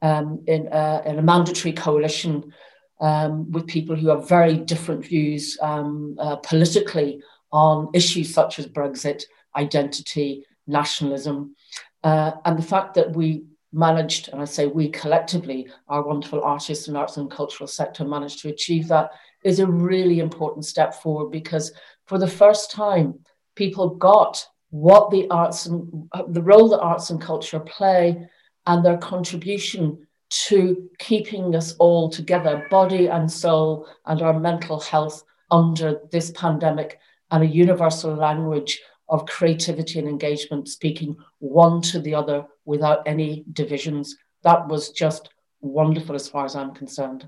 [0.02, 2.54] um, in, a, in, a, mandatory coalition
[3.02, 8.68] um, with people who have very different views um, uh, politically on issues such as
[8.68, 9.24] Brexit,
[9.56, 11.56] identity, nationalism.
[12.04, 13.44] Uh, and the fact that we
[13.74, 18.42] managed, and I say we collectively, our wonderful artists and arts and cultural sector managed
[18.42, 19.12] to achieve that
[19.44, 21.72] is a really important step forward because
[22.06, 23.20] for the first time,
[23.56, 28.28] people got what the arts and uh, the role that arts and culture play
[28.66, 35.24] and their contribution to keeping us all together, body and soul, and our mental health
[35.52, 37.00] under this pandemic,
[37.32, 43.46] and a universal language of creativity and engagement, speaking one to the other without any
[43.54, 44.16] divisions.
[44.44, 45.30] That was just
[45.62, 47.28] wonderful as far as I'm concerned.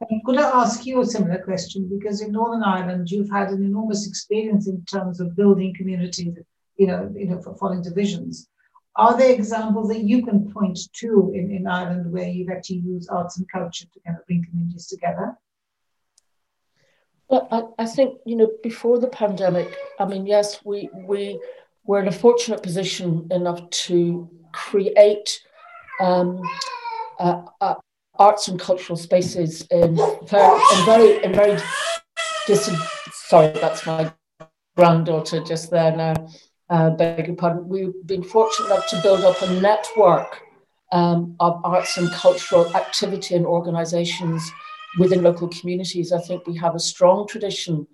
[0.00, 3.50] Could I'm going to ask you a similar question because in Northern Ireland, you've had
[3.50, 6.34] an enormous experience in terms of building communities,
[6.76, 8.48] you know, you know, for following divisions.
[8.96, 13.08] Are there examples that you can point to in, in Ireland where you've actually used
[13.10, 15.38] arts and culture to kind of bring communities together?
[17.28, 21.40] Well, I, I think, you know, before the pandemic, I mean, yes, we, we
[21.84, 25.40] were in a fortunate position enough to create
[26.00, 26.40] um,
[27.18, 27.74] uh, uh,
[28.18, 31.60] arts and cultural spaces in very, in very, in very
[32.46, 32.78] distant,
[33.12, 34.12] sorry, that's my
[34.76, 36.14] granddaughter just there now,
[36.70, 37.68] uh, beg your pardon.
[37.68, 40.40] We've been fortunate enough to build up a network
[40.92, 44.50] um, of arts and cultural activity and organizations
[44.98, 46.12] within local communities.
[46.12, 47.86] I think we have a strong tradition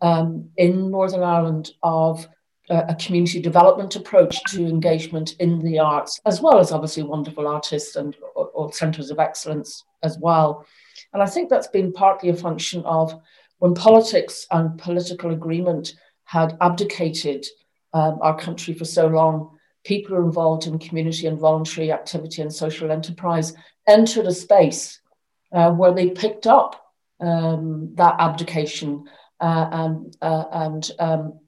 [0.00, 2.26] um, in Northern Ireland of
[2.70, 7.96] a community development approach to engagement in the arts, as well as obviously wonderful artists
[7.96, 10.66] and all centres of excellence as well.
[11.12, 13.18] And I think that's been partly a function of
[13.58, 15.94] when politics and political agreement
[16.24, 17.46] had abdicated
[17.94, 22.90] um, our country for so long, people involved in community and voluntary activity and social
[22.90, 23.54] enterprise
[23.86, 25.00] entered a space
[25.52, 29.04] uh, where they picked up um, that abdication
[29.40, 31.40] uh, and, uh, and um,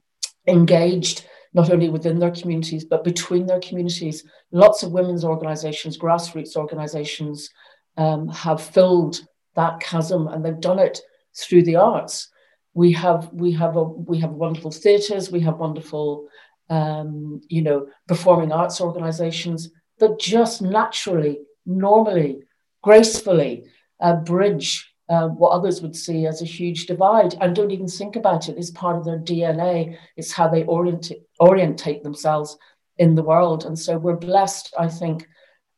[0.47, 4.23] engaged not only within their communities but between their communities.
[4.51, 7.49] Lots of women's organizations, grassroots organizations
[7.97, 9.21] um, have filled
[9.55, 11.01] that chasm and they've done it
[11.37, 12.29] through the arts.
[12.73, 16.27] We have we have a we have wonderful theatres, we have wonderful
[16.69, 19.69] um, you know performing arts organizations
[19.99, 22.39] that just naturally, normally,
[22.81, 23.65] gracefully
[23.99, 28.15] uh, bridge uh, what others would see as a huge divide and don't even think
[28.15, 28.57] about it.
[28.57, 29.97] It's part of their DNA.
[30.15, 32.57] It's how they orient, orientate themselves
[32.97, 33.65] in the world.
[33.65, 35.27] And so we're blessed, I think,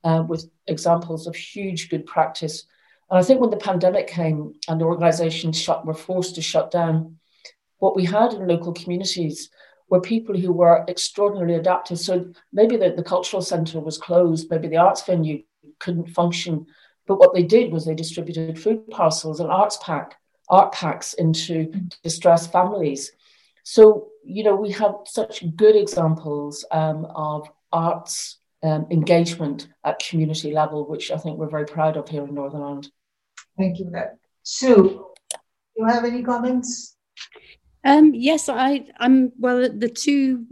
[0.04, 2.66] uh, with examples of huge good practice.
[3.10, 7.18] And I think when the pandemic came and organizations shut, were forced to shut down,
[7.80, 9.50] what we had in local communities
[9.90, 12.00] were people who were extraordinarily adaptive.
[12.00, 15.44] So maybe the, the cultural centre was closed, maybe the arts venue
[15.80, 16.66] couldn't function
[17.08, 20.16] but what they did was they distributed food parcels and arts pack,
[20.49, 21.72] art packs into
[22.04, 23.12] distressed families.
[23.64, 30.51] So, you know, we have such good examples um, of arts um, engagement at community
[30.51, 32.89] level, which I think we're very proud of here in Northern Ireland.
[33.58, 34.18] Thank you for that.
[34.43, 35.38] Sue, do
[35.78, 36.95] you have any comments?
[37.84, 40.45] Um, yes, I, I'm, well, the two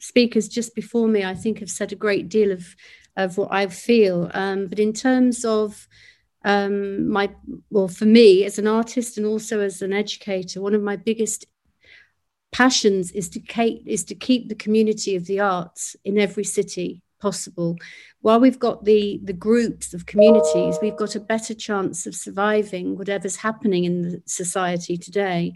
[0.00, 2.74] speakers just before me, I think, have said a great deal of
[3.16, 4.30] of what I feel.
[4.34, 5.88] Um, but in terms of
[6.44, 7.30] um, my,
[7.70, 11.46] well, for me as an artist and also as an educator, one of my biggest
[12.52, 17.02] passions is to keep is to keep the community of the arts in every city
[17.20, 17.76] possible.
[18.20, 22.96] While we've got the the groups of communities, we've got a better chance of surviving
[22.96, 25.54] whatever's happening in the society today.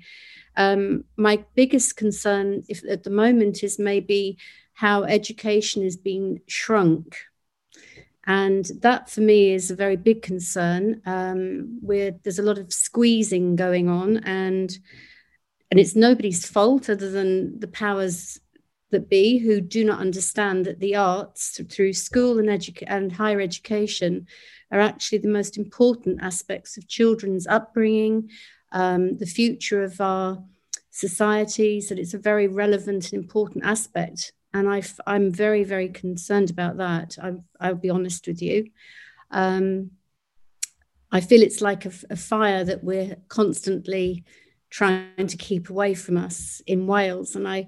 [0.56, 4.36] Um, my biggest concern, if at the moment, is maybe
[4.72, 7.16] how education is being shrunk
[8.30, 11.02] and that for me is a very big concern.
[11.04, 14.78] Um, there's a lot of squeezing going on, and
[15.68, 18.38] and it's nobody's fault other than the powers
[18.92, 23.40] that be who do not understand that the arts through school and, edu- and higher
[23.40, 24.28] education
[24.70, 28.30] are actually the most important aspects of children's upbringing,
[28.70, 30.40] um, the future of our
[30.90, 36.50] societies, that it's a very relevant and important aspect and i am very, very concerned
[36.50, 37.16] about that.
[37.22, 38.70] I, will be honest with you.
[39.30, 39.92] Um,
[41.12, 44.24] I feel it's like a, a, fire that we're constantly
[44.70, 47.66] trying to keep away from us in Wales, and I,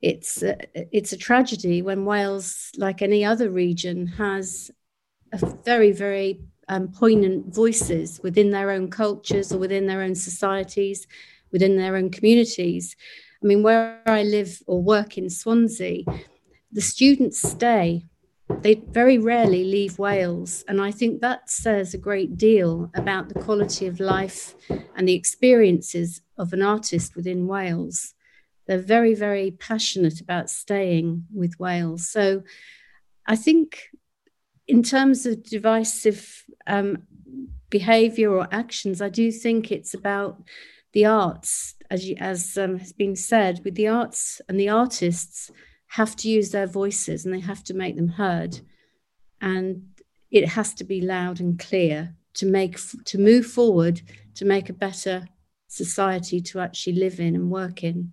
[0.00, 0.56] it's a,
[0.96, 4.70] it's a tragedy when Wales, like any other region, has
[5.32, 11.06] a very, very um, poignant voices within their own cultures or within their own societies,
[11.50, 12.96] within their own communities
[13.42, 16.04] I mean, where I live or work in Swansea,
[16.72, 18.04] the students stay.
[18.62, 20.64] They very rarely leave Wales.
[20.66, 24.54] And I think that says a great deal about the quality of life
[24.96, 28.14] and the experiences of an artist within Wales.
[28.66, 32.08] They're very, very passionate about staying with Wales.
[32.08, 32.42] So
[33.26, 33.90] I think,
[34.66, 37.04] in terms of divisive um,
[37.70, 40.42] behavior or actions, I do think it's about
[40.92, 45.50] the arts, as, you, as um, has been said, with the arts and the artists
[45.88, 48.60] have to use their voices and they have to make them heard.
[49.40, 49.88] And
[50.30, 54.02] it has to be loud and clear to make to move forward
[54.34, 55.26] to make a better
[55.66, 58.12] society to actually live in and work in.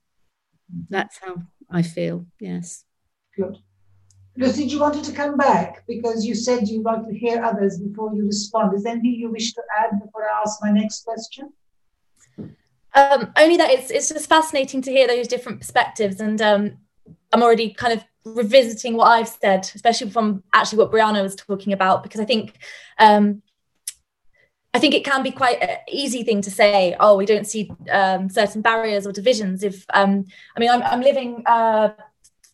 [0.90, 2.26] That's how I feel.
[2.40, 2.86] Yes.
[3.36, 3.58] Good.
[4.38, 8.14] Lucy, you wanted to come back because you said you want to hear others before
[8.14, 8.76] you respond.
[8.76, 11.54] Is there anything you wish to add before I ask my next question?
[12.96, 16.78] Um, only that it's it's just fascinating to hear those different perspectives, and um,
[17.34, 21.74] I'm already kind of revisiting what I've said, especially from actually what Brianna was talking
[21.74, 22.58] about, because I think
[22.98, 23.42] um,
[24.74, 26.96] I think it can be quite an easy thing to say.
[27.00, 29.64] Oh, we don't see um, certain barriers or divisions.
[29.64, 30.26] If um,
[30.56, 31.94] I mean, I'm, I'm living a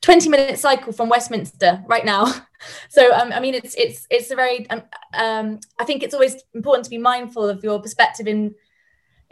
[0.02, 2.32] 20 minute cycle from Westminster right now,
[2.90, 4.70] so um, I mean, it's it's it's a very.
[4.70, 4.84] Um,
[5.14, 8.56] um, I think it's always important to be mindful of your perspective in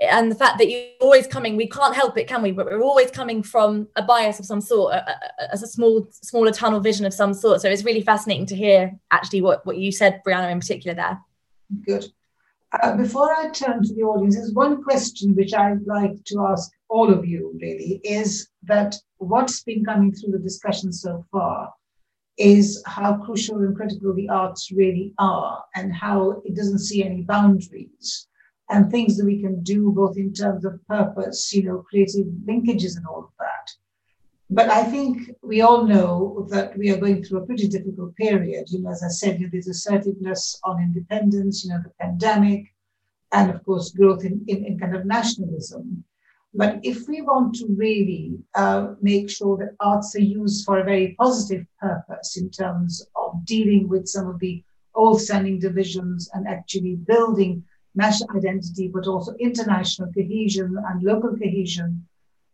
[0.02, 2.52] and the fact that you're always coming we can't help it can we?
[2.52, 4.96] But we're always coming from a bias of some sort
[5.52, 7.62] as a, a, small smaller tunnel vision of some sort.
[7.62, 11.20] So it's really fascinating to hear actually what what you said brianna in particular there.
[11.86, 12.06] Good.
[12.72, 16.72] Uh, before I turn to the audience, there's one question which I'd like to ask
[16.88, 21.74] all of you really is that what's been coming through the discussion so far
[22.38, 27.22] is how crucial and critical the arts really are and how it doesn't see any
[27.22, 28.29] boundaries
[28.70, 32.98] and things that we can do both in terms of purpose, you know, creative linkages
[32.98, 33.72] and all of that.
[34.52, 38.66] But I think we all know that we are going through a pretty difficult period.
[38.70, 42.66] You know, as I said, you know, there's assertiveness on independence, you know, the pandemic,
[43.32, 46.04] and of course, growth in, in, in kind of nationalism.
[46.54, 50.84] But if we want to really uh, make sure that arts are used for a
[50.84, 54.64] very positive purpose in terms of dealing with some of the
[54.96, 57.64] old standing divisions and actually building
[57.96, 62.08] national identity, but also international cohesion and local cohesion,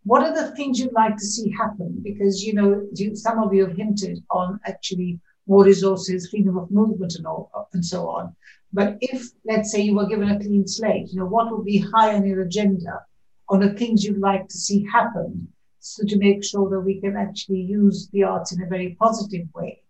[0.04, 2.00] what are the things you'd like to see happen?
[2.04, 7.16] Because, you know, some of you have hinted on actually more resources, freedom of movement
[7.16, 8.36] and all, and so on.
[8.74, 11.78] But if, let's say, you were given a clean slate, you know, what would be
[11.78, 13.02] high on your agenda
[13.50, 15.48] on the things you'd like to see happen
[15.80, 19.48] so to make sure that we can actually use the arts in a very positive
[19.54, 19.84] way.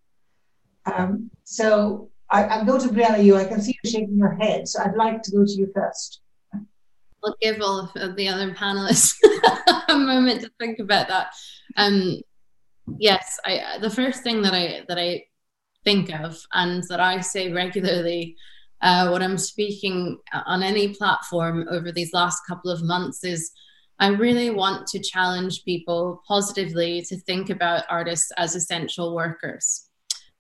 [0.86, 3.36] Um, so I, I'll go to Brianna, you.
[3.36, 6.22] I can see you shaking your head, so I'd like to go to you first.
[6.54, 9.16] I'll give all of the other panelists
[9.90, 11.28] a moment to think about that.
[11.76, 12.22] Um,
[13.00, 15.26] yes, I, the first thing that I that I
[15.84, 18.36] think of and that I say regularly
[18.82, 23.52] uh, when I'm speaking on any platform over these last couple of months is
[24.00, 29.85] I really want to challenge people positively to think about artists as essential workers.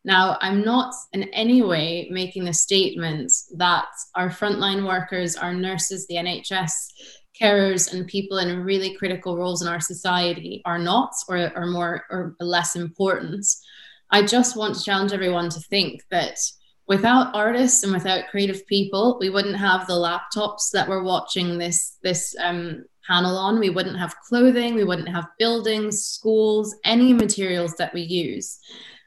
[0.05, 6.05] Now, I'm not in any way making the statement that our frontline workers, our nurses,
[6.05, 6.71] the NHS,
[7.41, 12.03] carers, and people in really critical roles in our society are not or are more
[12.11, 13.47] or less important.
[14.11, 16.37] I just want to challenge everyone to think that
[16.87, 21.97] without artists and without creative people, we wouldn't have the laptops that we're watching this
[22.03, 23.59] this um, panel on.
[23.59, 24.75] We wouldn't have clothing.
[24.75, 28.59] We wouldn't have buildings, schools, any materials that we use.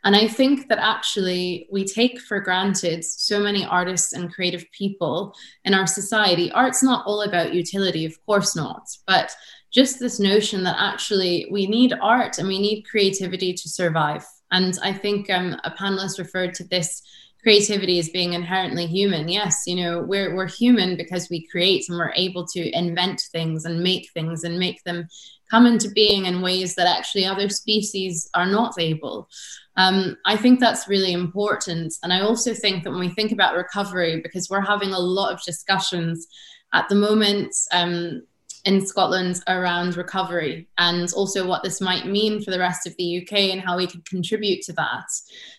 [0.05, 5.35] And I think that actually we take for granted so many artists and creative people
[5.65, 6.53] in our society.
[6.53, 9.35] Art's not all about utility, of course not, but
[9.71, 14.25] just this notion that actually we need art and we need creativity to survive.
[14.51, 17.03] And I think um, a panelist referred to this
[17.43, 19.29] creativity as being inherently human.
[19.29, 23.65] Yes, you know, we're we're human because we create and we're able to invent things
[23.65, 25.09] and make things and make them
[25.51, 29.29] come into being in ways that actually other species are not able.
[29.79, 31.95] Um, I think that's really important.
[32.03, 35.33] And I also think that when we think about recovery, because we're having a lot
[35.33, 36.27] of discussions
[36.75, 38.23] at the moment um,
[38.65, 43.23] in Scotland around recovery and also what this might mean for the rest of the
[43.23, 45.07] UK and how we can contribute to that.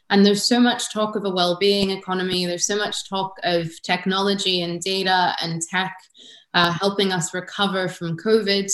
[0.09, 2.45] And there's so much talk of a well-being economy.
[2.45, 5.95] There's so much talk of technology and data and tech
[6.53, 8.69] uh, helping us recover from COVID.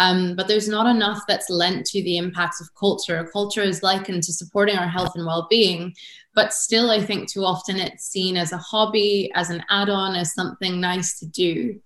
[0.00, 3.28] Um, but there's not enough that's lent to the impacts of culture.
[3.30, 5.94] Culture is likened to supporting our health and well-being,
[6.34, 10.32] but still, I think too often it's seen as a hobby, as an add-on, as
[10.32, 11.78] something nice to do.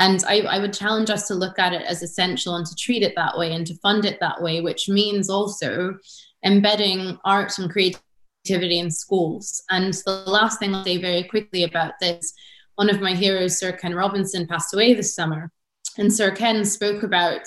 [0.00, 3.04] And I, I, would challenge us to look at it as essential and to treat
[3.04, 5.98] it that way and to fund it that way, which means also
[6.44, 9.62] embedding art and creativity in schools.
[9.70, 12.34] And the last thing I'll say very quickly about this
[12.74, 15.52] one of my heroes, Sir Ken Robinson, passed away this summer.
[15.98, 17.42] And Sir Ken spoke about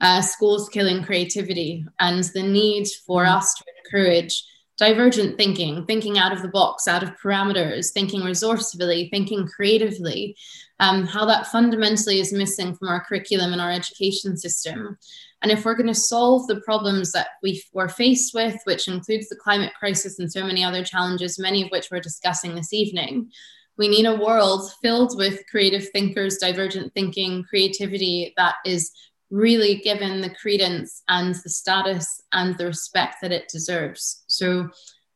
[0.00, 3.36] uh, schools killing creativity and the need for mm.
[3.36, 4.44] us to encourage
[4.76, 10.36] divergent thinking, thinking out of the box, out of parameters, thinking resourcefully, thinking creatively,
[10.78, 14.96] um, how that fundamentally is missing from our curriculum and our education system.
[15.42, 19.28] And if we're going to solve the problems that we are faced with, which includes
[19.28, 23.30] the climate crisis and so many other challenges, many of which we're discussing this evening,
[23.78, 28.90] we need a world filled with creative thinkers, divergent thinking, creativity that is
[29.30, 34.24] really given the credence and the status and the respect that it deserves.
[34.26, 34.68] So,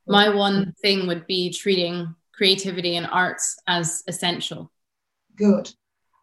[0.06, 4.72] my one thing would be treating creativity and arts as essential.
[5.36, 5.72] Good.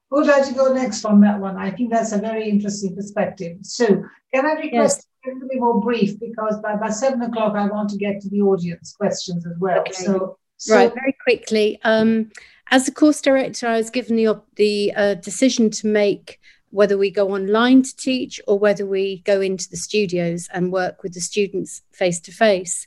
[0.09, 1.55] Who would like to go next on that one?
[1.55, 3.57] I think that's a very interesting perspective.
[3.63, 3.85] So,
[4.33, 5.05] can I request yes.
[5.25, 8.29] a little bit more brief because by, by seven o'clock I want to get to
[8.29, 9.81] the audience questions as well.
[9.81, 9.91] Okay.
[9.91, 11.80] So, so, right, very quickly.
[11.84, 12.32] Um,
[12.70, 16.39] as a course director, I was given the the uh, decision to make
[16.72, 21.01] whether we go online to teach or whether we go into the studios and work
[21.01, 22.86] with the students face to face.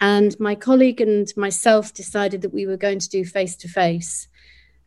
[0.00, 4.28] And my colleague and myself decided that we were going to do face to face.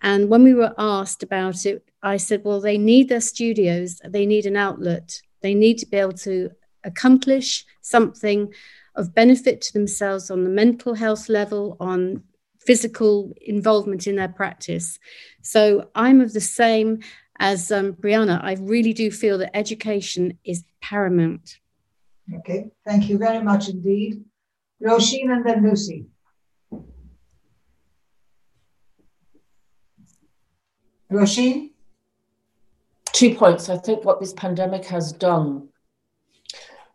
[0.01, 4.25] And when we were asked about it, I said, well, they need their studios, they
[4.25, 6.51] need an outlet, they need to be able to
[6.83, 8.53] accomplish something
[8.97, 12.23] of benefit to themselves on the mental health level, on
[12.59, 14.99] physical involvement in their practice.
[15.41, 16.99] So I'm of the same
[17.39, 18.43] as um, Brianna.
[18.43, 21.59] I really do feel that education is paramount.
[22.39, 24.25] Okay, thank you very much indeed.
[24.83, 26.07] Roisin and then Lucy.
[31.11, 31.69] Roisin?
[33.13, 33.69] Two points.
[33.69, 35.69] I think what this pandemic has done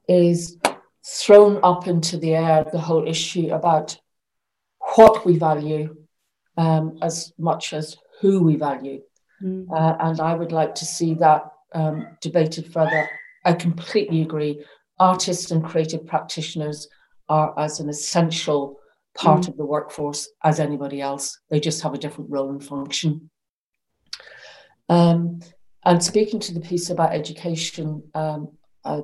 [0.07, 0.59] is
[1.05, 3.98] thrown up into the air the whole issue about
[4.94, 5.96] what we value
[6.57, 9.00] um, as much as who we value.
[9.42, 9.66] Mm.
[9.70, 11.42] Uh, and I would like to see that
[11.74, 13.09] um, debated further.
[13.44, 14.64] I completely agree.
[14.98, 16.88] Artists and creative practitioners
[17.28, 18.78] are as an essential
[19.14, 19.48] part mm.
[19.48, 21.40] of the workforce as anybody else.
[21.50, 23.30] They just have a different role and function.
[24.88, 25.40] Um,
[25.84, 28.53] and speaking to the piece about education, um,
[28.84, 29.00] I,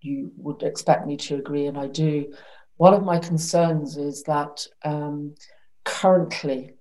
[0.00, 2.32] you would expect me to agree, and I do.
[2.76, 5.34] One of my concerns is that um,
[5.84, 6.74] currently,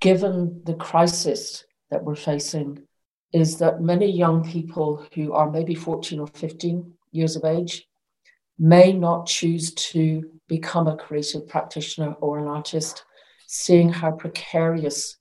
[0.00, 2.82] given the crisis that we're facing,
[3.32, 7.86] is that many young people who are maybe 14 or 15 years of age
[8.58, 13.04] may not choose to become a creative practitioner or an artist,
[13.46, 15.16] seeing how precarious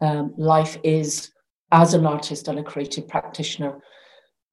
[0.00, 1.32] um, life is
[1.72, 3.80] as an artist and a creative practitioner.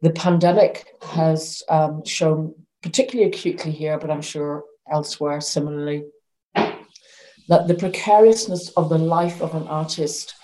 [0.01, 6.05] The pandemic has um, shown, particularly acutely here, but I'm sure elsewhere similarly,
[6.53, 10.35] that the precariousness of the life of an artist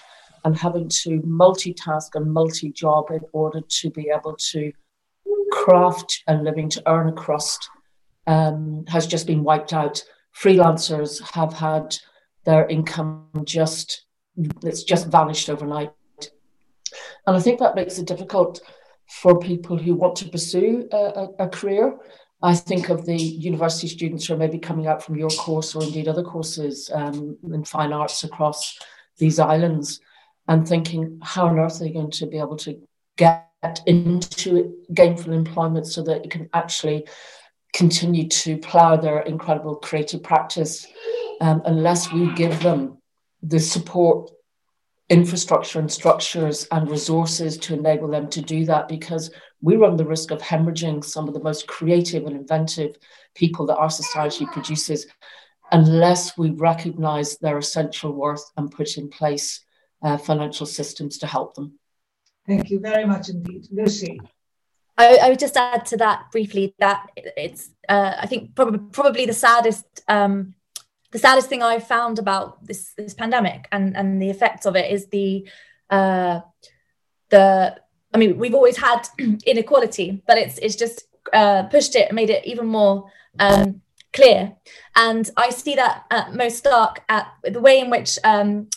[0.43, 4.71] and having to multitask and multi job in order to be able to
[5.51, 7.69] craft a living, to earn a crust,
[8.27, 10.03] um, has just been wiped out.
[10.35, 11.95] Freelancers have had
[12.45, 14.05] their income just,
[14.63, 15.91] it's just vanished overnight.
[17.27, 18.61] And I think that makes it difficult
[19.11, 21.97] for people who want to pursue a, a, career.
[22.41, 25.83] I think of the university students who are maybe coming out from your course or
[25.83, 28.79] indeed other courses um, in fine arts across
[29.17, 29.99] these islands
[30.47, 32.81] and thinking, how on earth are they going to be able to
[33.17, 37.05] get into gainful employment so that it can actually
[37.73, 40.87] continue to plough their incredible creative practice
[41.41, 42.97] um, unless we give them
[43.43, 44.31] the support
[45.11, 49.29] infrastructure and structures and resources to enable them to do that because
[49.61, 52.95] we run the risk of hemorrhaging some of the most creative and inventive
[53.35, 55.05] people that our society produces
[55.73, 59.65] unless we recognize their essential worth and put in place
[60.01, 61.77] uh, financial systems to help them.
[62.47, 63.67] Thank you very much indeed.
[63.69, 64.19] Lucy.
[64.97, 69.25] I, I would just add to that briefly that it's, uh, I think, probably, probably
[69.25, 70.55] the saddest um,
[71.11, 74.91] the saddest thing I've found about this this pandemic and and the effects of it
[74.91, 75.47] is the
[75.89, 76.41] uh,
[77.29, 77.77] the
[78.13, 79.07] I mean we've always had
[79.45, 83.81] inequality, but it's it's just uh, pushed it made it even more um,
[84.13, 84.53] clear.
[84.95, 88.67] And I see that at most stark at the way in which um,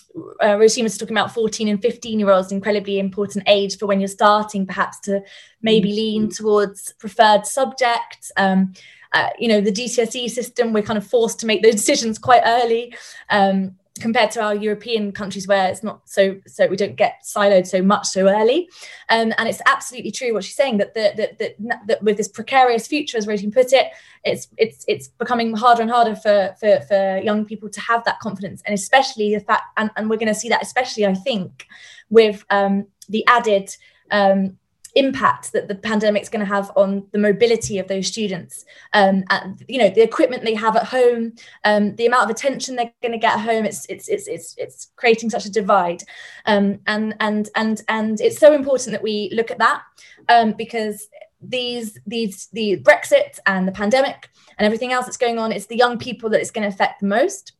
[0.41, 4.09] uh, was talking about 14 and 15 year olds, incredibly important age for when you're
[4.09, 5.23] starting, perhaps to
[5.63, 8.31] maybe lean towards preferred subjects.
[8.37, 8.75] Um,
[9.15, 12.43] uh, you know the GCSE system we're kind of forced to make those decisions quite
[12.45, 12.95] early
[13.31, 17.67] um, compared to our European countries where it's not so so we don't get siloed
[17.67, 18.69] so much so early.
[19.09, 22.29] Um, and it's absolutely true what she's saying that the, that, that, that with this
[22.29, 23.93] precarious future as Roisin put it
[24.25, 28.19] it's it's it's becoming harder and harder for for, for young people to have that
[28.19, 28.63] confidence.
[28.67, 31.67] And especially the fact and, and we're going to see that especially I think
[32.11, 33.75] with um, the added
[34.11, 34.59] um,
[34.95, 39.25] impact that the pandemic is going to have on the mobility of those students um,
[39.69, 41.33] you know the equipment they have at home
[41.65, 44.55] um, the amount of attention they're going to get at home it's it's it's it's,
[44.57, 46.03] it's creating such a divide.
[46.47, 49.83] Um, and and and and it's so important that we look at that
[50.29, 51.09] um, because
[51.49, 54.29] these these the brexit and the pandemic
[54.59, 57.01] and everything else that's going on it's the young people that it's going to affect
[57.01, 57.53] the most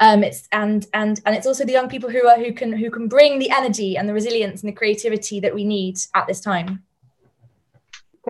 [0.00, 2.90] um, it's and and and it's also the young people who are who can who
[2.90, 6.40] can bring the energy and the resilience and the creativity that we need at this
[6.40, 6.82] time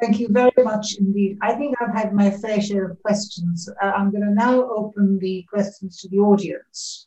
[0.00, 1.38] Thank you very much indeed.
[1.40, 3.68] I think I've had my fair share of questions.
[3.80, 7.06] Uh, I'm going to now open the questions to the audience.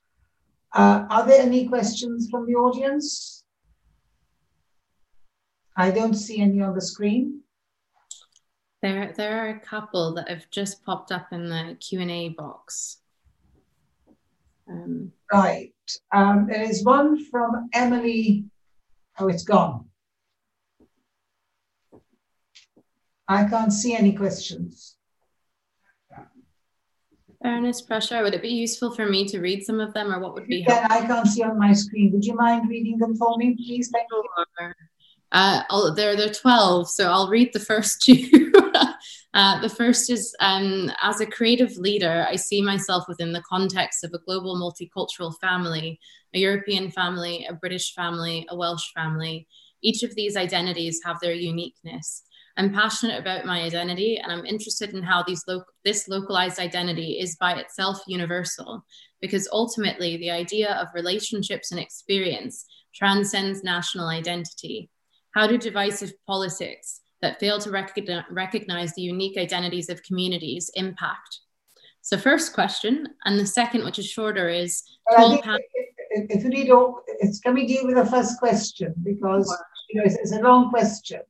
[0.74, 3.43] Uh, are there any questions from the audience?
[5.76, 7.41] I don't see any on the screen.
[8.82, 12.97] There, there are a couple that have just popped up in the Q&A box.
[14.69, 15.73] Um, right.
[16.13, 18.45] Um, there is one from Emily.
[19.19, 19.86] Oh, it's gone.
[23.28, 24.95] I can't see any questions.
[27.43, 30.34] Ernest Prashar, would it be useful for me to read some of them or what
[30.34, 30.91] would be helpful?
[30.91, 32.11] I can't see on my screen.
[32.13, 33.89] Would you mind reading them for me, please?
[33.89, 34.23] Thank you.
[35.32, 38.47] Uh, I'll, there, there are 12, so I'll read the first two.
[39.34, 44.03] Uh, the first is um, as a creative leader, I see myself within the context
[44.03, 45.99] of a global multicultural family,
[46.34, 49.47] a European family, a British family, a Welsh family.
[49.84, 52.23] Each of these identities have their uniqueness.
[52.57, 57.19] I'm passionate about my identity and I'm interested in how these lo- this localized identity
[57.19, 58.84] is by itself universal,
[59.21, 62.65] because ultimately the idea of relationships and experience
[62.95, 64.89] transcends national identity.
[65.36, 67.72] How do divisive politics that fail to
[68.30, 71.39] recognize the unique identities of communities impact?
[72.01, 74.84] So, first question, and the second, which is shorter, is
[76.11, 76.70] if, if you need,
[77.20, 79.45] it's can we deal with the first question because
[79.89, 81.22] you know it's, it's a long question.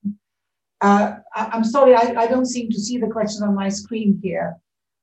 [0.82, 4.20] Uh, I, am sorry, I, I, don't seem to see the question on my screen
[4.22, 4.58] here.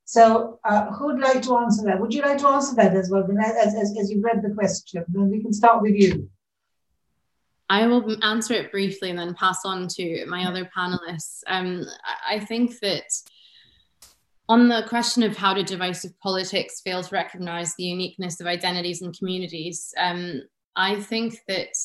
[0.05, 1.99] So, uh, who would like to answer that?
[1.99, 5.03] Would you like to answer that as well, as, as, as you read the question?
[5.09, 6.29] Then we can start with you.
[7.69, 11.41] I will answer it briefly and then pass on to my other panelists.
[11.47, 11.85] Um,
[12.27, 13.11] I think that
[14.47, 19.01] on the question of how do divisive politics fail to recognize the uniqueness of identities
[19.01, 20.43] and communities, um,
[20.75, 21.75] I think that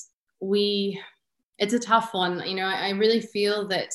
[0.41, 1.01] we
[1.59, 2.43] it's a tough one.
[2.47, 3.93] You know, I, I really feel that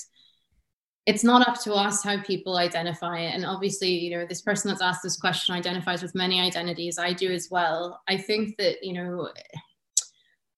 [1.06, 3.34] it's not up to us how people identify it.
[3.36, 6.98] And obviously, you know, this person that's asked this question identifies with many identities.
[6.98, 8.02] I do as well.
[8.08, 9.30] I think that, you know,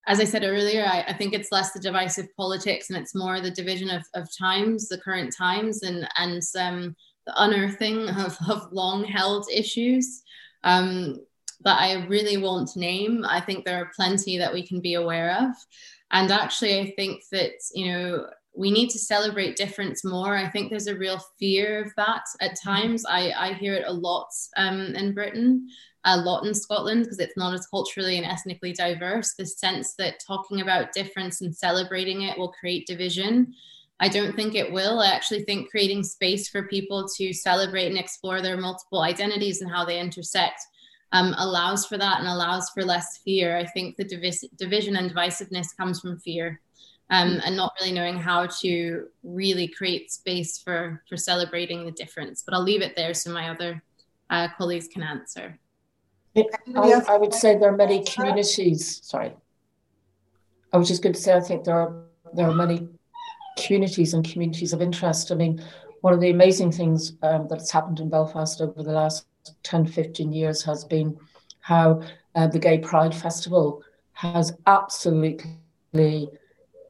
[0.08, 3.42] as I said earlier, I, I, think it's less the divisive politics and it's more
[3.42, 6.96] the division of, of times, the current times, and and um,
[7.28, 10.24] the unearthing of, of long held issues
[10.64, 11.18] um,
[11.62, 13.26] that I really won't name.
[13.28, 15.56] I think there are plenty that we can be aware of.
[16.12, 20.36] And actually, I think that, you know, we need to celebrate difference more.
[20.36, 23.06] I think there's a real fear of that at times.
[23.08, 25.68] I, I hear it a lot um, in Britain,
[26.08, 29.34] a lot in Scotland, because it's not as culturally and ethnically diverse.
[29.34, 33.54] The sense that talking about difference and celebrating it will create division.
[34.00, 35.00] I don't think it will.
[35.00, 39.70] I actually think creating space for people to celebrate and explore their multiple identities and
[39.70, 40.62] how they intersect
[41.12, 43.58] um, allows for that and allows for less fear.
[43.58, 46.62] I think the divis- division and divisiveness comes from fear
[47.10, 52.44] um, and not really knowing how to really create space for, for celebrating the difference.
[52.44, 53.84] But I'll leave it there so my other
[54.30, 55.60] uh, colleagues can answer.
[56.76, 59.02] I, I would say there are many communities.
[59.04, 59.34] Sorry,
[60.72, 62.88] I was just going to say I think there are there are many
[63.58, 65.32] communities and communities of interest.
[65.32, 65.64] I mean,
[66.02, 69.26] one of the amazing things um, that's happened in Belfast over the last
[69.64, 71.18] 10, 15 years has been
[71.60, 72.02] how
[72.36, 73.84] uh, the Gay Pride Festival
[74.14, 76.30] has absolutely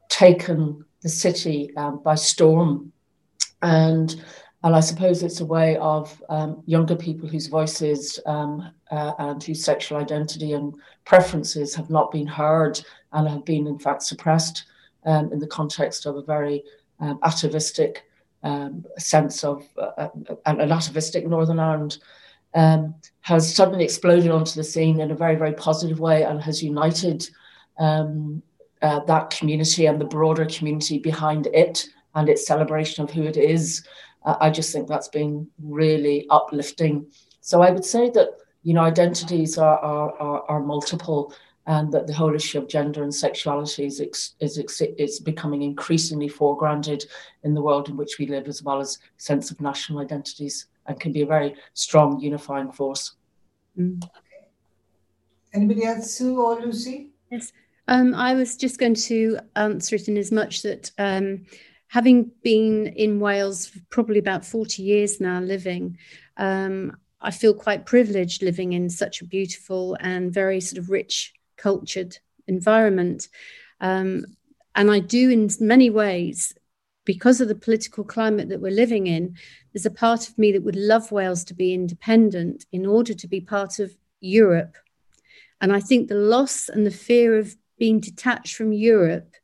[0.08, 2.92] taken the city um, by storm.
[3.62, 4.22] And
[4.64, 9.42] and I suppose it's a way of um, younger people whose voices um, uh, and
[9.42, 12.80] whose sexual identity and preferences have not been heard
[13.12, 14.64] and have been, in fact, suppressed
[15.06, 16.64] um, in the context of a very
[16.98, 18.04] um, atavistic
[18.42, 20.08] um, sense of uh, uh
[20.46, 21.98] an atavistic Northern Ireland
[22.54, 26.62] um, has suddenly exploded onto the scene in a very, very positive way and has
[26.62, 27.28] united
[28.80, 33.36] uh, that community and the broader community behind it and its celebration of who it
[33.36, 33.84] is.
[34.24, 37.06] Uh, I just think that's been really uplifting.
[37.40, 38.28] So I would say that
[38.62, 41.32] you know identities are are, are, are multiple,
[41.66, 44.00] and that the whole issue of gender and sexuality is
[44.40, 47.04] is is becoming increasingly foregrounded
[47.44, 50.98] in the world in which we live, as well as sense of national identities and
[50.98, 53.14] can be a very strong unifying force.
[53.78, 54.02] Mm.
[55.54, 57.10] Anybody else, Sue or Lucy?
[57.30, 57.52] Yes,
[57.88, 61.46] um, I was just going to answer it in as much that um,
[61.88, 65.98] having been in Wales probably about 40 years now living,
[66.36, 71.34] um, I feel quite privileged living in such a beautiful and very sort of rich,
[71.56, 73.28] cultured environment.
[73.80, 74.24] Um,
[74.74, 76.54] and I do, in many ways,
[77.04, 79.34] because of the political climate that we're living in,
[79.72, 83.26] there's a part of me that would love Wales to be independent in order to
[83.26, 84.76] be part of Europe.
[85.60, 89.34] And I think the loss and the fear of being detached from Europe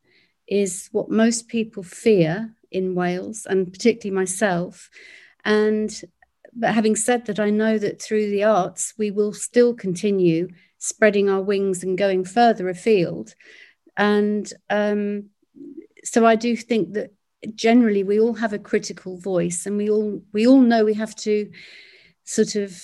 [0.47, 4.91] is what most people fear in Wales, and particularly myself.
[5.45, 5.91] And
[6.57, 11.29] but having said that, I know that through the arts, we will still continue spreading
[11.29, 13.35] our wings and going further afield.
[13.97, 15.31] And um,
[16.05, 17.13] so I do think that
[17.55, 21.15] generally we all have a critical voice and we all we all know we have
[21.15, 21.51] to
[22.25, 22.81] sort of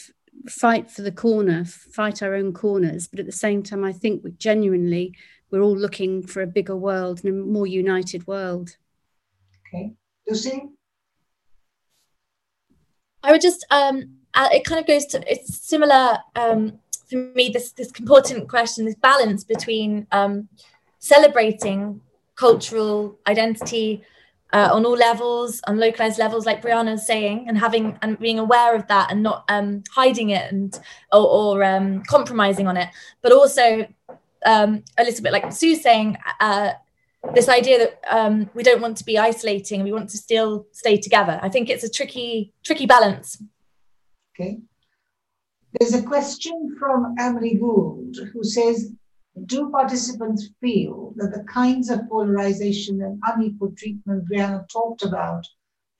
[0.49, 4.23] fight for the corner fight our own corners but at the same time i think
[4.23, 5.15] we genuinely
[5.51, 8.76] we're all looking for a bigger world and a more united world.
[9.66, 9.92] Okay.
[10.28, 10.68] Lucy?
[13.22, 16.78] I would just um uh, it kind of goes to it's similar um
[17.09, 20.48] for me this this important question this balance between um
[20.98, 22.01] celebrating
[22.36, 24.03] cultural identity
[24.53, 28.38] uh, on all levels, on localized levels, like Brianna is saying, and having and being
[28.38, 30.78] aware of that and not um, hiding it and
[31.12, 32.88] or, or um, compromising on it,
[33.22, 33.86] but also
[34.45, 36.72] um, a little bit like Sue's saying, uh,
[37.34, 40.97] this idea that um, we don't want to be isolating, we want to still stay
[40.97, 41.38] together.
[41.43, 43.43] I think it's a tricky, tricky balance.
[44.34, 44.59] Okay.
[45.78, 48.93] There's a question from Emily Gould who says,
[49.47, 55.47] do participants feel that the kinds of polarization and unequal treatment Brianna talked about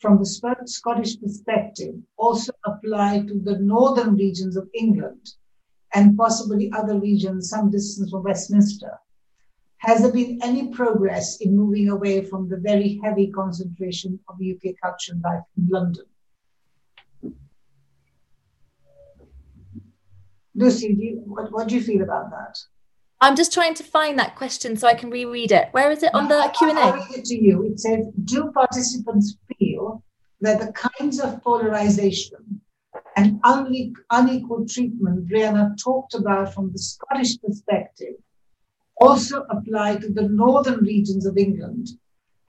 [0.01, 0.27] from the
[0.65, 5.35] Scottish perspective also apply to the northern regions of England
[5.95, 8.99] and possibly other regions some distance from Westminster?
[9.79, 14.75] Has there been any progress in moving away from the very heavy concentration of UK
[14.83, 16.05] culture and life in London?
[20.55, 22.59] Lucy, do you, what, what do you feel about that?
[23.23, 25.69] I'm just trying to find that question so I can reread it.
[25.73, 26.83] Where is it on the Q and A?
[26.83, 27.65] I'll read it to you.
[27.65, 30.03] It says, "Do participants feel
[30.41, 32.61] that the kinds of polarization
[33.17, 38.15] and unequal treatment Brianna talked about from the Scottish perspective
[39.01, 41.89] also apply to the northern regions of England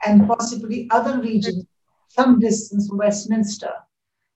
[0.06, 1.66] and possibly other regions
[2.10, 3.74] some distance from Westminster?"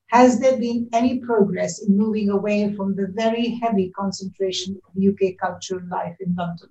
[0.08, 5.36] Has there been any progress in moving away from the very heavy concentration of UK
[5.36, 6.68] cultural life in London?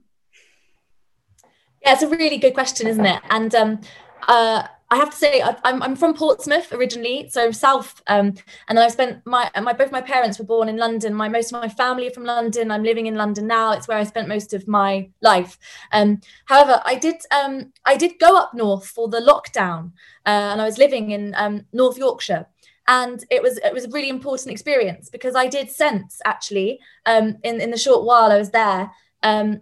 [1.82, 3.22] Yeah, it's a really good question, isn't it?
[3.30, 3.82] And um,
[4.28, 8.33] uh, I have to say, I'm, I'm from Portsmouth originally, so south, um,
[8.69, 11.13] and I spent my my both my parents were born in London.
[11.13, 12.71] My most of my family are from London.
[12.71, 13.73] I'm living in London now.
[13.73, 15.57] It's where I spent most of my life.
[15.91, 19.91] Um, however, I did um, I did go up north for the lockdown,
[20.25, 22.47] uh, and I was living in um, North Yorkshire
[22.87, 27.35] and it was it was a really important experience because I did sense actually um,
[27.43, 28.91] in in the short while I was there
[29.23, 29.61] um,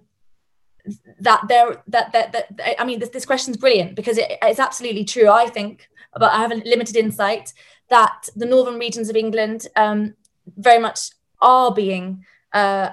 [1.19, 4.59] that there that, that that I mean this this question is brilliant because it, it's
[4.59, 7.53] absolutely true I think but I have a limited insight
[7.89, 10.15] that the northern regions of England um,
[10.57, 11.11] very much
[11.41, 12.89] are being uh,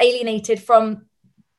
[0.00, 1.06] alienated from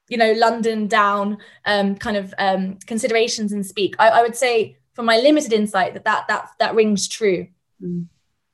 [0.10, 4.78] you know London down um, kind of um, considerations and speak I, I would say
[4.94, 7.48] from my limited insight that that that that rings true
[7.84, 8.08] Mm.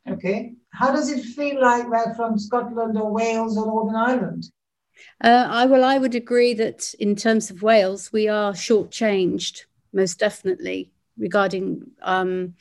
[0.10, 0.54] Okay.
[0.72, 4.46] How does it feel like We're from Scotland or Wales or Northern Ireland?
[5.24, 10.20] Uh, I well, I would agree that in terms of Wales, we are shortchanged most
[10.20, 12.56] definitely regarding um,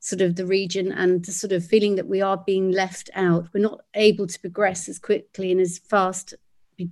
[0.00, 3.48] sort of the region and the sort of feeling that we are being left out.
[3.52, 6.34] We're not able to progress as quickly and as fast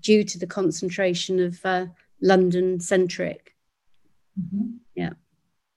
[0.00, 1.86] due to the concentration of uh,
[2.20, 3.54] London centric.
[4.40, 4.76] Mm-hmm.
[4.94, 5.10] Yeah.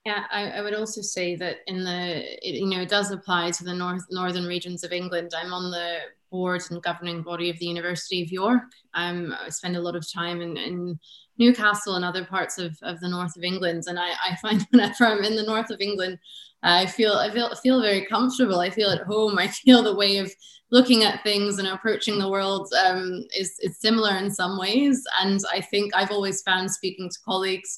[0.07, 3.51] Yeah, I, I, would also say that in the, it, you know, it does apply
[3.51, 5.33] to the north northern regions of England.
[5.35, 5.97] I'm on the
[6.31, 8.63] board and governing body of the University of York.
[8.93, 10.97] Um, I spend a lot of time in, in
[11.37, 15.05] Newcastle and other parts of, of the north of England, and I, I find whenever
[15.05, 16.19] I'm in the north of England,
[16.63, 18.61] I feel I feel feel very comfortable.
[18.61, 19.37] I feel at home.
[19.37, 20.31] I feel the way of
[20.71, 25.03] looking at things and approaching the world um, is is similar in some ways.
[25.21, 27.77] And I think I've always found speaking to colleagues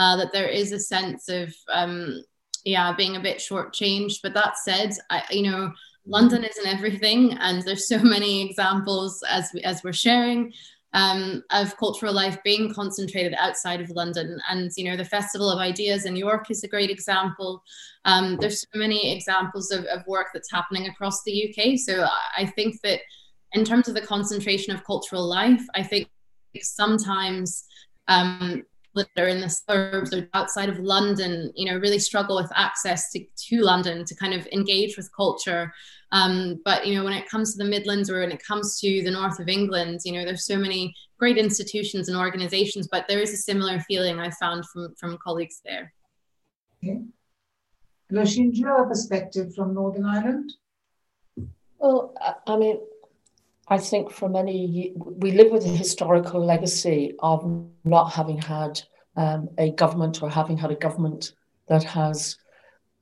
[0.00, 2.24] uh, that there is a sense of um,
[2.64, 4.16] yeah being a bit shortchanged.
[4.22, 5.72] But that said, I you know
[6.06, 10.52] London isn't everything, and there's so many examples as we, as we're sharing.
[10.92, 14.40] Um, of cultural life being concentrated outside of London.
[14.50, 17.62] And, you know, the Festival of Ideas in York is a great example.
[18.06, 21.78] Um, there's so many examples of, of work that's happening across the UK.
[21.78, 23.02] So I think that
[23.52, 26.08] in terms of the concentration of cultural life, I think
[26.60, 27.62] sometimes
[28.08, 32.50] um, that are in the suburbs or outside of London, you know, really struggle with
[32.54, 35.72] access to, to London to kind of engage with culture.
[36.12, 39.02] Um, but you know, when it comes to the Midlands or when it comes to
[39.02, 43.20] the north of England, you know, there's so many great institutions and organizations, but there
[43.20, 45.92] is a similar feeling I found from from colleagues there.
[46.82, 47.00] Okay.
[48.12, 50.52] Roisin, do you have a perspective from Northern Ireland?
[51.78, 52.14] Well,
[52.46, 52.80] I mean,
[53.70, 57.48] I think for many, we live with a historical legacy of
[57.84, 58.82] not having had
[59.16, 61.32] um, a government or having had a government
[61.68, 62.36] that has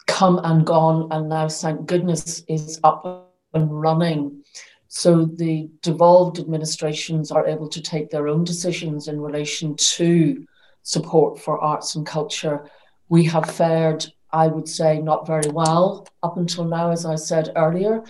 [0.06, 4.44] come and gone and now, thank goodness, is up and running.
[4.88, 10.46] So the devolved administrations are able to take their own decisions in relation to
[10.82, 12.68] support for arts and culture.
[13.08, 17.52] We have fared, I would say, not very well up until now, as I said
[17.56, 18.04] earlier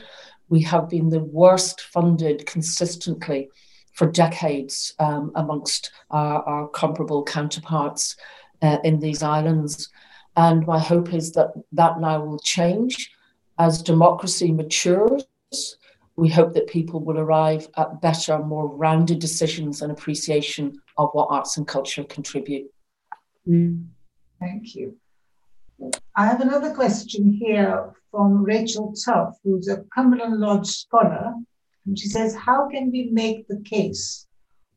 [0.49, 3.51] we have been the worst funded consistently
[3.93, 8.17] for decades um, amongst our, our, comparable counterparts
[8.63, 9.91] uh, in these islands.
[10.37, 13.11] And my hope is that that now will change
[13.59, 15.25] as democracy matures.
[16.15, 21.29] We hope that people will arrive at better, more rounded decisions and appreciation of what
[21.31, 22.71] arts and culture contribute.
[23.49, 23.89] Mm.
[24.39, 24.97] Thank you.
[26.17, 31.35] I have another question here from Rachel Tuff, who's a Cumberland Lodge scholar.
[31.87, 34.27] And she says, How can we make the case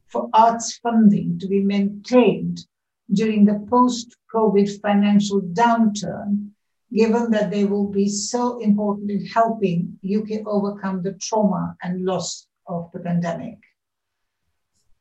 [0.07, 2.65] for arts funding to be maintained
[3.11, 6.51] during the post COVID financial downturn,
[6.93, 12.47] given that they will be so important in helping UK overcome the trauma and loss
[12.67, 13.57] of the pandemic?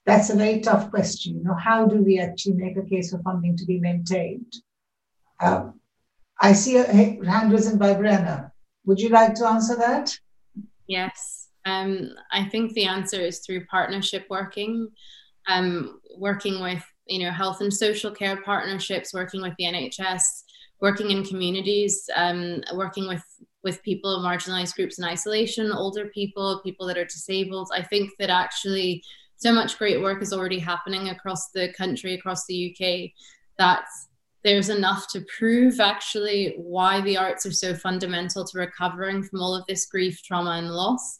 [0.06, 1.36] That's a very tough question.
[1.36, 4.54] You know, how do we actually make a case for funding to be maintained?
[5.40, 5.79] Um,
[6.40, 8.50] I see a hand risen by Brenna.
[8.86, 10.16] Would you like to answer that?
[10.86, 11.48] Yes.
[11.66, 14.88] Um, I think the answer is through partnership working,
[15.46, 20.22] um, working with you know health and social care partnerships, working with the NHS,
[20.80, 23.22] working in communities, um, working with
[23.62, 27.68] with people of marginalized groups in isolation, older people, people that are disabled.
[27.74, 29.02] I think that actually
[29.36, 33.10] so much great work is already happening across the country, across the UK,
[33.58, 33.84] that
[34.42, 39.54] there's enough to prove actually why the arts are so fundamental to recovering from all
[39.54, 41.18] of this grief, trauma, and loss.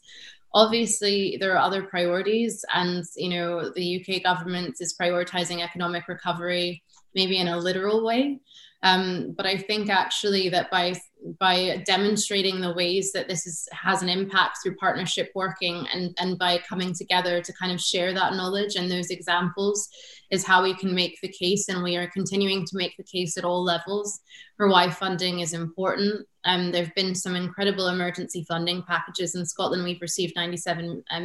[0.53, 6.83] Obviously, there are other priorities, and you know the UK government is prioritizing economic recovery,
[7.15, 8.39] maybe in a literal way.
[8.83, 10.95] Um, but I think actually that by
[11.39, 16.37] by demonstrating the ways that this is, has an impact through partnership working and, and
[16.39, 19.87] by coming together to kind of share that knowledge and those examples
[20.31, 21.69] is how we can make the case.
[21.69, 24.19] And we are continuing to make the case at all levels
[24.57, 26.25] for why funding is important.
[26.43, 29.83] Um, there have been some incredible emergency funding packages in Scotland.
[29.83, 31.19] We've received 97 uh,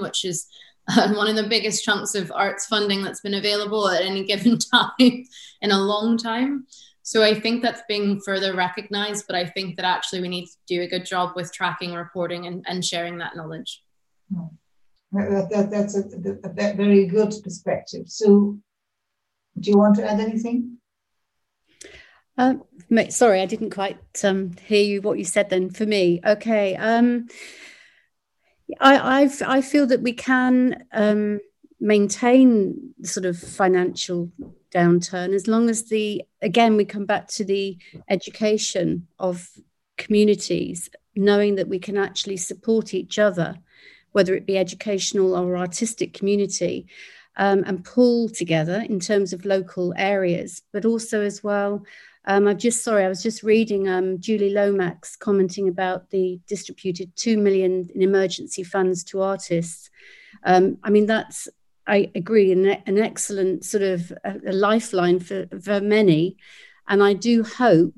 [0.00, 0.46] which is
[0.88, 4.58] uh, one of the biggest chunks of arts funding that's been available at any given
[4.72, 5.24] time
[5.60, 6.66] in a long time.
[7.10, 10.56] So I think that's being further recognized, but I think that actually we need to
[10.68, 13.82] do a good job with tracking, reporting, and, and sharing that knowledge.
[15.10, 16.04] That, that, that's a,
[16.44, 18.04] a, very good perspective.
[18.06, 18.60] So,
[19.58, 20.76] do you want to add anything?
[22.38, 22.54] Uh,
[23.08, 25.70] sorry, I didn't quite um, hear you what you said then.
[25.70, 26.76] For me, okay.
[26.76, 27.26] Um,
[28.78, 31.40] I I've, i feel that we can um,
[31.80, 34.30] maintain the sort of financial
[34.72, 37.76] downturn as long as the again we come back to the
[38.08, 39.50] education of
[39.96, 43.58] communities knowing that we can actually support each other
[44.12, 46.86] whether it be educational or artistic community
[47.36, 50.62] um, and pull together in terms of local areas.
[50.72, 51.84] But also as well
[52.26, 57.14] um, i'm just sorry i was just reading um, julie lomax commenting about the distributed
[57.16, 59.90] 2 million in emergency funds to artists.
[60.44, 61.48] Um, i mean that's
[61.90, 66.36] I agree, an, an excellent sort of a, a lifeline for, for many.
[66.86, 67.94] And I do hope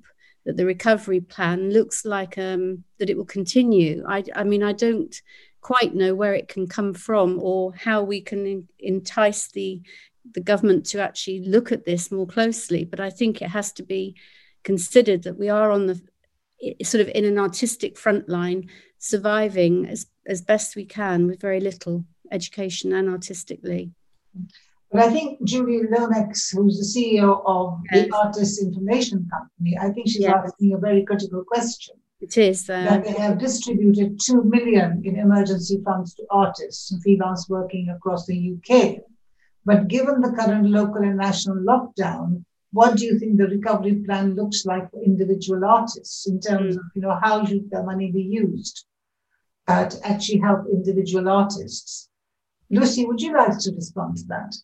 [0.47, 4.02] that the recovery plan looks like um, that it will continue.
[4.09, 5.14] I, I, mean, I don't
[5.60, 9.82] quite know where it can come from or how we can entice the
[10.35, 12.85] the government to actually look at this more closely.
[12.85, 14.14] But I think it has to be
[14.62, 16.01] considered that we are on the
[16.85, 21.60] sort of in an artistic front line, surviving as as best we can with very
[21.60, 23.92] little education and artistically.
[24.90, 28.06] But I think Julie Lomax, who's the CEO of yes.
[28.06, 30.34] the Artists Information Company, I think she's yes.
[30.36, 31.96] asking a very critical question.
[32.20, 37.02] It is uh, that they have distributed two million in emergency funds to artists and
[37.02, 38.98] freelance working across the UK.
[39.64, 44.34] But given the current local and national lockdown, what do you think the recovery plan
[44.34, 46.78] looks like for individual artists in terms mm.
[46.78, 48.86] of you know how should the money be used
[49.68, 52.09] uh, to actually help individual artists?
[52.73, 54.55] Lucy, would you like to respond to that?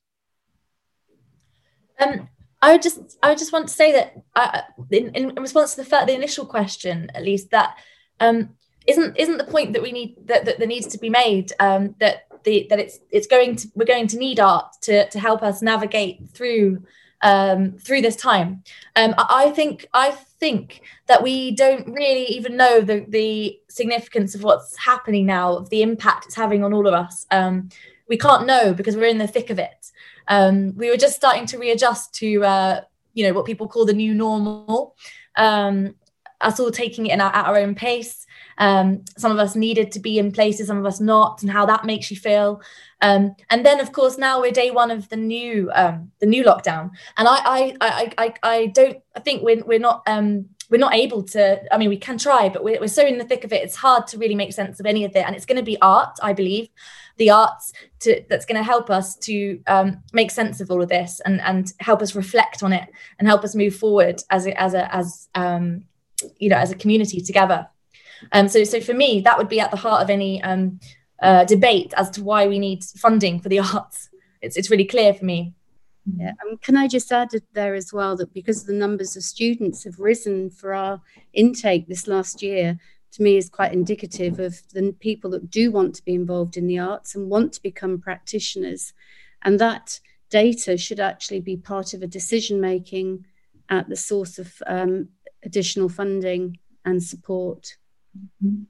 [2.00, 2.28] Um,
[2.62, 5.82] I would just, I would just want to say that, uh, in, in response to
[5.82, 7.76] the the initial question, at least, that
[8.18, 8.56] um,
[8.86, 11.94] isn't isn't the point that we need that, that there needs to be made um,
[12.00, 15.42] that the that it's it's going to we're going to need art to to help
[15.42, 16.82] us navigate through
[17.20, 18.62] um, through this time.
[18.96, 24.42] Um, I think I think that we don't really even know the the significance of
[24.42, 27.26] what's happening now, of the impact it's having on all of us.
[27.30, 27.68] Um,
[28.08, 29.90] we can't know because we're in the thick of it.
[30.28, 32.80] Um, we were just starting to readjust to uh,
[33.14, 34.96] you know what people call the new normal.
[35.36, 35.94] Um,
[36.40, 38.24] us all taking it in our, at our own pace.
[38.58, 41.66] Um, some of us needed to be in places, some of us not, and how
[41.66, 42.60] that makes you feel.
[43.02, 46.44] Um, and then, of course, now we're day one of the new um, the new
[46.44, 50.78] lockdown, and I I I I, I don't I think we're we're not um, we're
[50.78, 53.44] not able to i mean we can try but we're, we're so in the thick
[53.44, 55.56] of it it's hard to really make sense of any of it and it's going
[55.56, 56.68] to be art i believe
[57.18, 60.88] the arts to, that's going to help us to um, make sense of all of
[60.88, 62.88] this and and help us reflect on it
[63.18, 65.84] and help us move forward as a, as a as um,
[66.38, 67.68] you know as a community together.
[68.32, 70.80] Um, so so for me that would be at the heart of any um,
[71.20, 74.08] uh, debate as to why we need funding for the arts.
[74.40, 75.54] It's it's really clear for me.
[76.16, 76.32] Yeah.
[76.42, 79.98] Um, can I just add there as well that because the numbers of students have
[79.98, 81.02] risen for our
[81.34, 82.78] intake this last year,
[83.12, 86.66] to me is quite indicative of the people that do want to be involved in
[86.66, 88.92] the arts and want to become practitioners.
[89.42, 93.24] And that data should actually be part of a decision making
[93.70, 95.08] at the source of um,
[95.44, 97.76] additional funding and support.
[98.40, 98.66] Can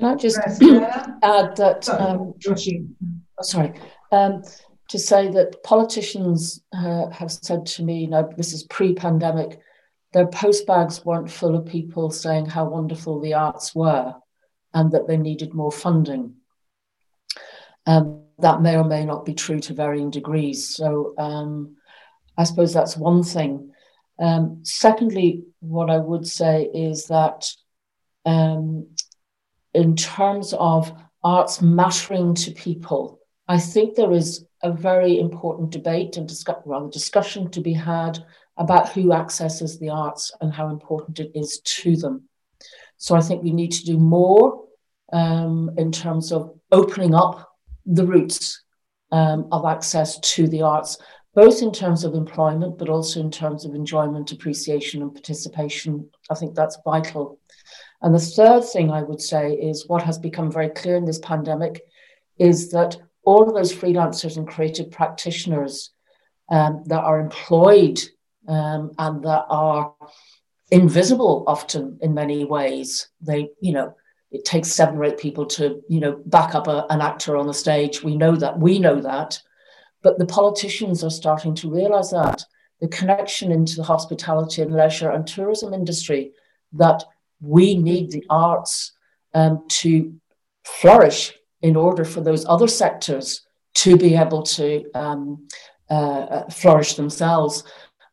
[0.00, 1.88] I just add that?
[1.88, 3.72] Um, oh, sorry.
[4.12, 4.42] Um,
[4.88, 9.60] to say that politicians uh, have said to me, now this is pre pandemic,
[10.18, 14.16] their postbags weren't full of people saying how wonderful the arts were
[14.74, 16.34] and that they needed more funding.
[17.86, 20.74] Um, that may or may not be true to varying degrees.
[20.74, 21.76] So um,
[22.36, 23.70] I suppose that's one thing.
[24.18, 27.48] Um, secondly, what I would say is that
[28.26, 28.88] um,
[29.72, 30.92] in terms of
[31.22, 36.90] arts mattering to people, I think there is a very important debate and discuss, rather
[36.90, 38.18] discussion to be had
[38.58, 42.28] about who accesses the arts and how important it is to them.
[42.96, 44.64] So I think we need to do more
[45.12, 47.48] um, in terms of opening up
[47.86, 48.62] the routes
[49.12, 50.98] um, of access to the arts,
[51.34, 56.10] both in terms of employment, but also in terms of enjoyment, appreciation, and participation.
[56.28, 57.38] I think that's vital.
[58.02, 61.20] And the third thing I would say is what has become very clear in this
[61.20, 61.80] pandemic
[62.38, 65.90] is that all of those freelancers and creative practitioners
[66.50, 68.00] um, that are employed
[68.48, 69.94] um, and that are
[70.70, 73.08] invisible often in many ways.
[73.20, 73.94] They, you know,
[74.30, 77.46] it takes seven or eight people to, you know, back up a, an actor on
[77.46, 78.02] the stage.
[78.02, 78.58] We know that.
[78.58, 79.40] We know that.
[80.02, 82.44] But the politicians are starting to realize that
[82.80, 86.32] the connection into the hospitality and leisure and tourism industry
[86.74, 87.02] that
[87.40, 88.92] we need the arts
[89.34, 90.14] um, to
[90.64, 93.42] flourish in order for those other sectors
[93.74, 95.48] to be able to um,
[95.90, 97.64] uh, uh flourish themselves.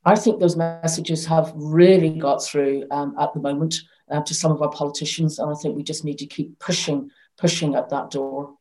[0.05, 3.75] I think those messages have really got through um, at the moment
[4.11, 7.09] uh, to some of our politicians, and I think we just need to keep pushing,
[7.37, 8.53] pushing at that door.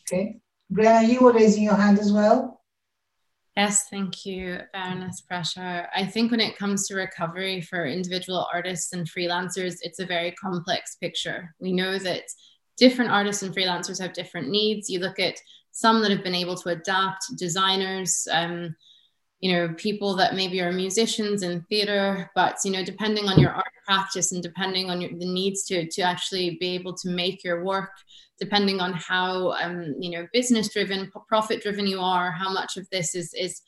[0.00, 0.40] Okay,
[0.72, 2.62] Brenna, you were raising your hand as well.
[3.58, 5.88] Yes, thank you, Baroness Prashar.
[5.92, 10.30] I think when it comes to recovery for individual artists and freelancers, it's a very
[10.32, 11.52] complex picture.
[11.58, 12.22] We know that
[12.76, 14.88] different artists and freelancers have different needs.
[14.88, 15.40] You look at
[15.72, 18.76] some that have been able to adapt, designers, um,
[19.40, 23.52] you know people that maybe are musicians in theater but you know depending on your
[23.52, 27.44] art practice and depending on your, the needs to to actually be able to make
[27.44, 27.90] your work
[28.40, 32.88] depending on how um, you know business driven profit driven you are how much of
[32.90, 33.62] this is is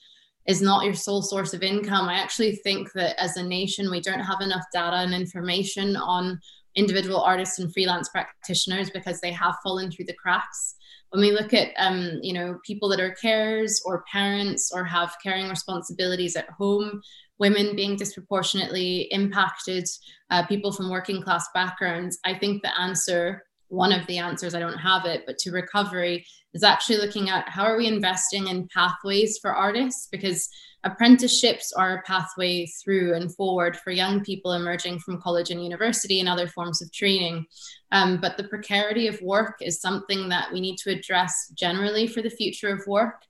[0.47, 4.01] is not your sole source of income i actually think that as a nation we
[4.01, 6.38] don't have enough data and information on
[6.76, 10.76] individual artists and freelance practitioners because they have fallen through the cracks
[11.11, 15.15] when we look at um, you know people that are carers or parents or have
[15.23, 17.01] caring responsibilities at home
[17.39, 19.87] women being disproportionately impacted
[20.31, 24.60] uh, people from working class backgrounds i think the answer one of the answers i
[24.60, 28.68] don't have it but to recovery is actually looking at how are we investing in
[28.74, 30.48] pathways for artists because
[30.84, 36.20] apprenticeships are a pathway through and forward for young people emerging from college and university
[36.20, 37.44] and other forms of training.
[37.92, 42.22] Um, but the precarity of work is something that we need to address generally for
[42.22, 43.22] the future of work.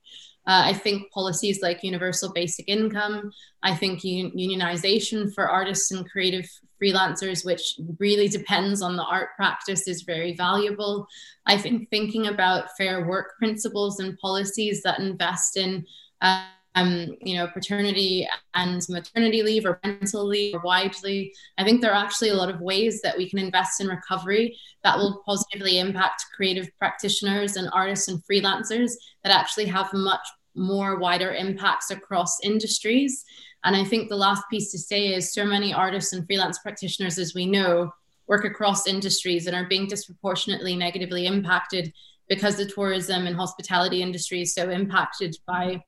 [0.47, 3.31] Uh, I think policies like universal basic income,
[3.61, 6.49] I think un- unionization for artists and creative
[6.81, 11.07] freelancers, which really depends on the art practice, is very valuable.
[11.45, 15.85] I think thinking about fair work principles and policies that invest in
[16.21, 21.33] uh, um, you know, paternity and maternity leave or parental leave or widely.
[21.57, 24.57] I think there are actually a lot of ways that we can invest in recovery
[24.83, 28.91] that will positively impact creative practitioners and artists and freelancers
[29.23, 30.25] that actually have much
[30.55, 33.23] more wider impacts across industries.
[33.63, 37.19] And I think the last piece to say is so many artists and freelance practitioners,
[37.19, 37.91] as we know,
[38.27, 41.93] work across industries and are being disproportionately negatively impacted
[42.29, 45.81] because the tourism and hospitality industry is so impacted by.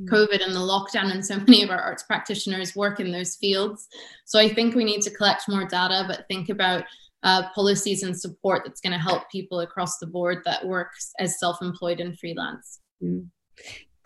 [0.00, 3.88] COVID and the lockdown, and so many of our arts practitioners work in those fields.
[4.24, 6.84] So I think we need to collect more data, but think about
[7.22, 11.38] uh, policies and support that's going to help people across the board that work as
[11.38, 12.80] self-employed and freelance.
[13.02, 13.28] Mm.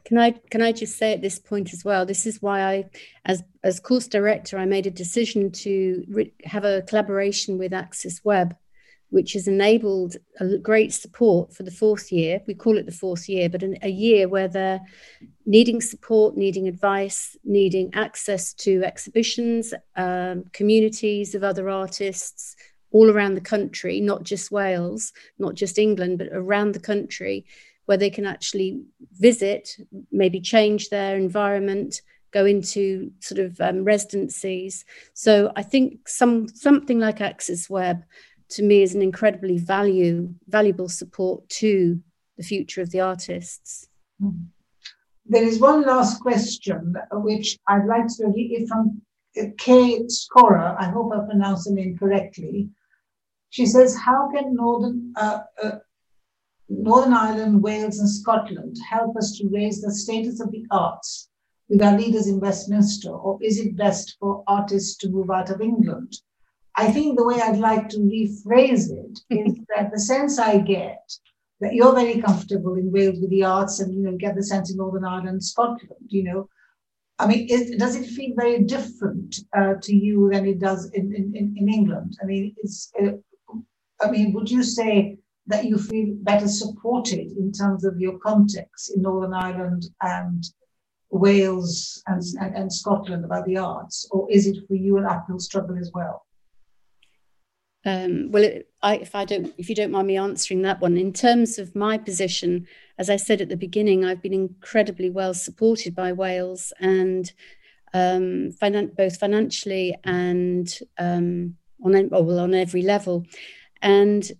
[0.04, 2.06] Can I can I just say at this point as well?
[2.06, 2.84] This is why I,
[3.24, 8.52] as as course director, I made a decision to re- have a collaboration with Axisweb
[9.10, 12.40] which has enabled a great support for the fourth year.
[12.46, 14.80] We call it the fourth year, but an, a year where they're
[15.44, 22.56] needing support, needing advice, needing access to exhibitions, um, communities of other artists
[22.90, 27.44] all around the country, not just Wales, not just England, but around the country,
[27.84, 29.76] where they can actually visit,
[30.10, 32.00] maybe change their environment,
[32.32, 34.84] go into sort of um, residencies.
[35.14, 38.02] So I think some something like Axisweb
[38.48, 42.00] to me is an incredibly value valuable support to
[42.36, 43.88] the future of the artists.
[44.22, 44.44] Mm-hmm.
[45.28, 49.02] There is one last question which I'd like to read from
[49.40, 50.76] uh, Kay Scorer.
[50.78, 52.70] I hope I pronounced the name correctly.
[53.50, 55.78] She says, "How can Northern uh, uh,
[56.68, 61.28] Northern Ireland, Wales, and Scotland help us to raise the status of the arts
[61.68, 65.60] with our leaders in Westminster, or is it best for artists to move out of
[65.60, 66.20] England?"
[66.76, 71.10] I think the way I'd like to rephrase it is that the sense I get
[71.60, 74.70] that you're very comfortable in Wales with the arts and you know get the sense
[74.70, 76.48] in Northern Ireland, Scotland, you know.
[77.18, 81.14] I mean, is, does it feel very different uh, to you than it does in,
[81.14, 82.18] in, in England?
[82.22, 82.92] I mean, it's.
[83.00, 83.12] Uh,
[84.02, 85.16] I mean, would you say
[85.46, 90.44] that you feel better supported in terms of your context in Northern Ireland and
[91.08, 95.38] Wales and, and, and Scotland about the arts, or is it for you an uphill
[95.38, 96.25] struggle as well?
[97.86, 100.96] Um, well, it, I, if I don't, if you don't mind me answering that one,
[100.96, 102.66] in terms of my position,
[102.98, 107.32] as I said at the beginning, I've been incredibly well supported by Wales and
[107.94, 110.68] um, finan- both financially and
[110.98, 113.24] um, on oh, well on every level.
[113.80, 114.30] And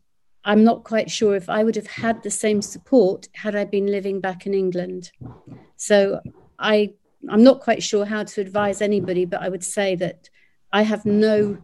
[0.45, 3.87] I'm not quite sure if I would have had the same support had I been
[3.87, 5.13] living back in England.
[5.77, 6.21] So
[6.59, 6.95] I
[7.29, 10.31] I'm not quite sure how to advise anybody, but I would say that
[10.73, 11.59] I have no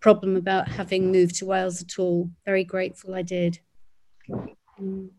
[0.00, 2.30] problem about having moved to Wales at all.
[2.44, 3.58] Very grateful I did.
[4.80, 5.10] Mm.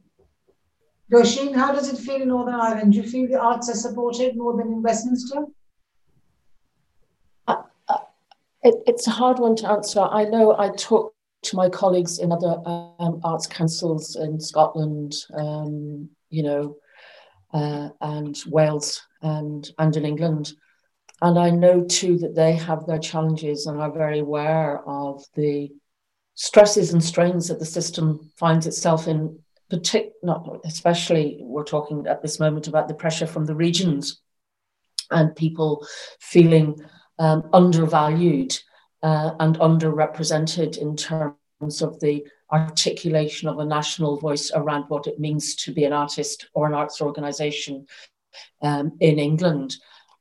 [1.12, 2.92] Roisin, how does it feel in Northern Ireland?
[2.92, 5.46] Do you feel the arts are supported more than in Westminster?
[7.48, 7.98] Uh, uh,
[8.64, 10.02] it, it's a hard one to answer.
[10.02, 11.14] I know I talk
[11.44, 16.76] to my colleagues in other um, arts councils in Scotland, um, you know,
[17.54, 20.54] uh, and Wales and and in England,
[21.22, 25.72] and I know too that they have their challenges and are very aware of the
[26.36, 29.40] stresses and strains that the system finds itself in,
[29.70, 34.22] particular, not especially we're talking at this moment about the pressure from the regions
[35.12, 35.86] and people
[36.20, 36.80] feeling
[37.20, 38.58] um, undervalued
[39.04, 45.20] uh, and underrepresented in terms of the articulation of a national voice around what it
[45.20, 47.86] means to be an artist or an arts organization
[48.62, 49.76] um, in England.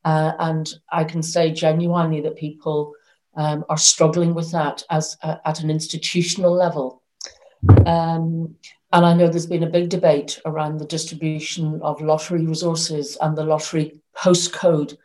[0.06, 2.94] Uh, and I can say genuinely that people
[3.36, 7.02] um, are struggling with that as uh, at an institutional level.
[7.86, 8.54] Um,
[8.92, 13.36] and I know there's been a big debate around the distribution of lottery resources and
[13.36, 14.96] the lottery postcode.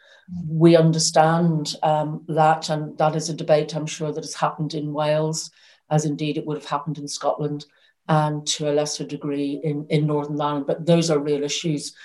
[0.47, 4.93] We understand um, that, and that is a debate I'm sure that has happened in
[4.93, 5.49] Wales,
[5.89, 7.65] as indeed it would have happened in Scotland
[8.07, 10.67] and to a lesser degree in, in Northern Ireland.
[10.67, 11.95] But those are real issues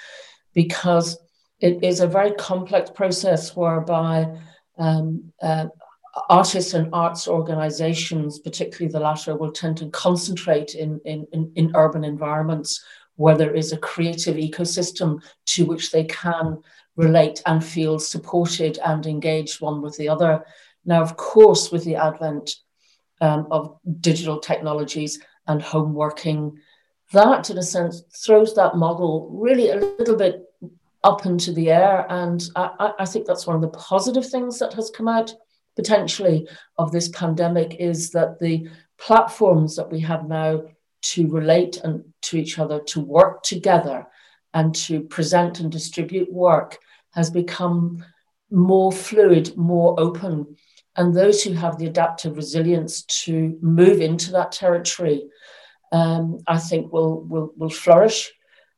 [0.55, 1.19] because
[1.61, 4.39] it is a very complex process whereby
[4.79, 5.67] um, uh,
[6.29, 11.73] artists and arts organizations, particularly the latter, will tend to concentrate in, in, in, in
[11.75, 12.85] urban environments
[13.17, 16.59] where there is a creative ecosystem to which they can
[16.97, 20.45] relate and feel supported and engaged one with the other.
[20.85, 22.55] Now, of course, with the advent
[23.21, 26.59] um, of digital technologies and home working,
[27.13, 30.46] that, in a sense, throws that model really a little bit
[31.05, 32.07] up into the air.
[32.09, 35.35] And I, I think that's one of the positive things that has come out
[35.77, 36.49] potentially
[36.79, 38.69] of this pandemic is that the
[38.99, 40.63] platforms that we have now
[41.03, 44.07] to relate and to each other, to work together,
[44.55, 46.79] and to present and distribute work
[47.13, 48.03] has become
[48.51, 50.57] more fluid, more open.
[50.97, 55.29] And those who have the adaptive resilience to move into that territory,
[55.93, 58.33] um, I think will, will, will flourish.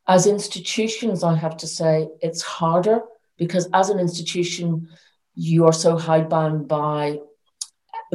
[0.08, 3.02] As institutions, I have to say it's harder
[3.36, 4.88] because as an institution,
[5.34, 7.18] you are so hidebound by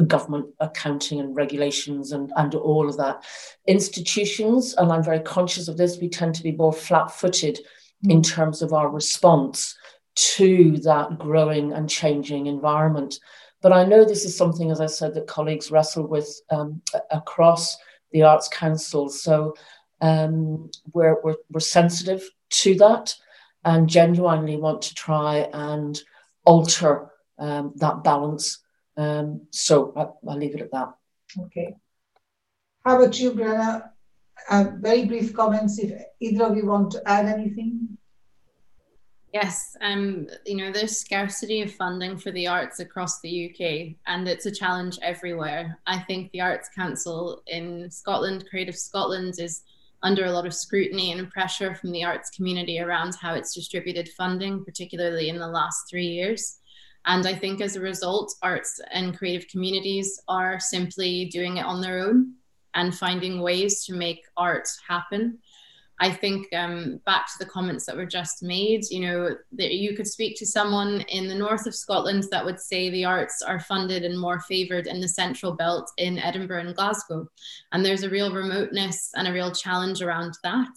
[0.06, 3.24] government accounting and regulations and, and all of that.
[3.66, 7.60] Institutions, and I'm very conscious of this, we tend to be more flat footed
[8.04, 8.10] mm.
[8.10, 9.76] in terms of our response
[10.14, 13.18] to that growing and changing environment.
[13.62, 17.76] But I know this is something, as I said, that colleagues wrestle with um, across
[18.12, 19.08] the Arts Council.
[19.08, 19.54] So
[20.04, 23.14] um, we're, we're, we're sensitive to that
[23.64, 25.98] and genuinely want to try and
[26.44, 28.62] alter um, that balance.
[28.98, 30.94] Um, so I, will leave it at that.
[31.40, 31.74] Okay.
[32.84, 33.90] How about you, Brenna?
[34.50, 37.96] Uh, very brief comments if either of you want to add anything.
[39.32, 44.28] Yes, um, you know, there's scarcity of funding for the arts across the UK, and
[44.28, 45.78] it's a challenge everywhere.
[45.86, 49.62] I think the Arts Council in Scotland, Creative Scotland, is
[50.04, 54.08] under a lot of scrutiny and pressure from the arts community around how it's distributed
[54.10, 56.58] funding, particularly in the last three years.
[57.06, 61.80] And I think as a result, arts and creative communities are simply doing it on
[61.80, 62.34] their own
[62.74, 65.38] and finding ways to make art happen.
[66.00, 69.94] I think um, back to the comments that were just made, you know, that you
[69.94, 73.60] could speak to someone in the north of Scotland that would say the arts are
[73.60, 77.28] funded and more favoured in the central belt in Edinburgh and Glasgow.
[77.72, 80.76] And there's a real remoteness and a real challenge around that.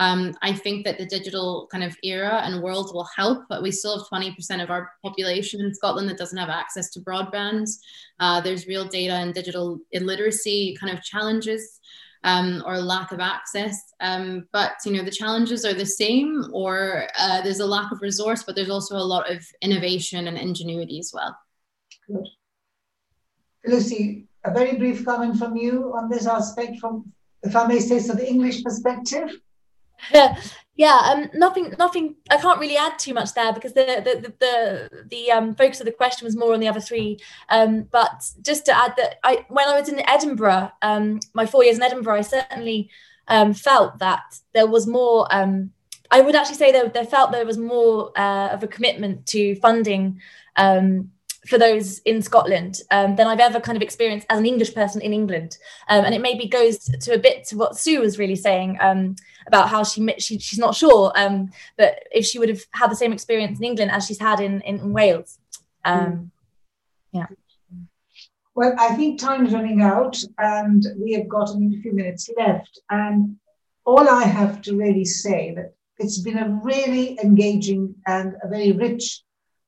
[0.00, 3.70] Um, I think that the digital kind of era and world will help, but we
[3.70, 7.68] still have 20% of our population in Scotland that doesn't have access to broadband.
[8.20, 11.77] Uh, there's real data and digital illiteracy kind of challenges
[12.24, 13.92] um, or lack of access.
[14.00, 18.02] Um, but you know the challenges are the same, or uh, there's a lack of
[18.02, 21.36] resource, but there's also a lot of innovation and ingenuity as well.
[22.06, 22.28] Good,
[23.66, 24.24] Lucy.
[24.44, 27.12] A very brief comment from you on this aspect, from
[27.42, 29.30] if I may say so, the English perspective.
[30.78, 35.04] yeah um nothing nothing i can't really add too much there because the the the
[35.10, 37.18] the, um focus of the question was more on the other three.
[37.50, 41.64] Um but just to add that i when i was in edinburgh um my four
[41.64, 42.88] years in edinburgh i certainly
[43.26, 44.22] um felt that
[44.54, 45.72] there was more um
[46.12, 49.56] i would actually say that there felt there was more uh, of a commitment to
[49.56, 50.20] funding
[50.56, 51.10] um
[51.48, 55.00] for those in Scotland um, than I've ever kind of experienced as an English person
[55.00, 55.56] in England.
[55.88, 59.16] Um, and it maybe goes to a bit to what Sue was really saying um,
[59.46, 62.96] about how she, she she's not sure, um, but if she would have had the
[62.96, 65.38] same experience in England as she's had in, in, Wales.
[65.86, 66.30] Mm.
[67.12, 67.26] Yeah.
[68.54, 72.80] Well, I think time is running out, and we have got a few minutes left.
[72.90, 73.36] And
[73.86, 78.72] all I have to really say that it's been a really engaging and a very
[78.72, 79.22] rich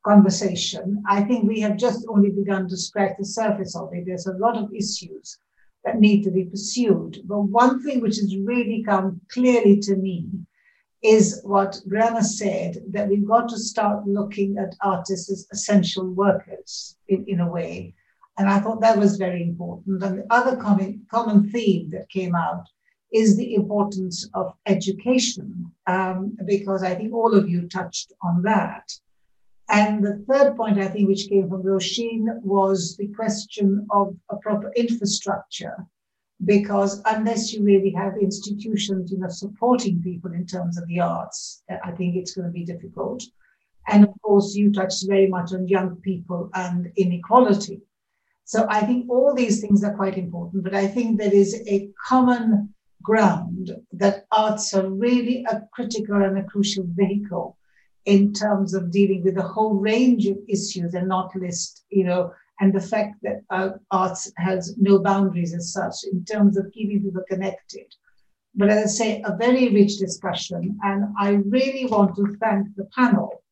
[0.05, 1.03] conversation.
[1.07, 4.05] I think we have just only begun to scratch the surface of it.
[4.07, 5.39] There's a lot of issues
[5.85, 7.21] that need to be pursued.
[7.25, 10.29] But one thing which has really come clearly to me
[11.03, 16.97] is what Brianna said that we've got to start looking at artists as essential workers
[17.09, 17.95] in, in a way.
[18.39, 20.03] And I thought that was very important.
[20.03, 22.65] And the other common, common theme that came out
[23.13, 28.91] is the importance of education, um, because I think all of you touched on that.
[29.71, 34.37] And the third point, I think, which came from Roisin, was the question of a
[34.37, 35.87] proper infrastructure.
[36.45, 41.63] Because unless you really have institutions, you know, supporting people in terms of the arts,
[41.71, 43.23] uh, I think it's going to be difficult.
[43.87, 47.83] And of course, you touched very much on young people and inequality.
[48.45, 51.89] So I think all these things are quite important, but I think there is a
[52.09, 57.57] common ground that arts are really a critical and a crucial vehicle
[58.11, 62.33] in terms of dealing with a whole range of issues and not list, you know,
[62.61, 67.03] and the fact that uh, arts has no boundaries as such in terms of keeping
[67.03, 67.87] people connected.
[68.55, 70.79] But as I say, a very rich discussion.
[70.83, 73.45] And I really want to thank the panel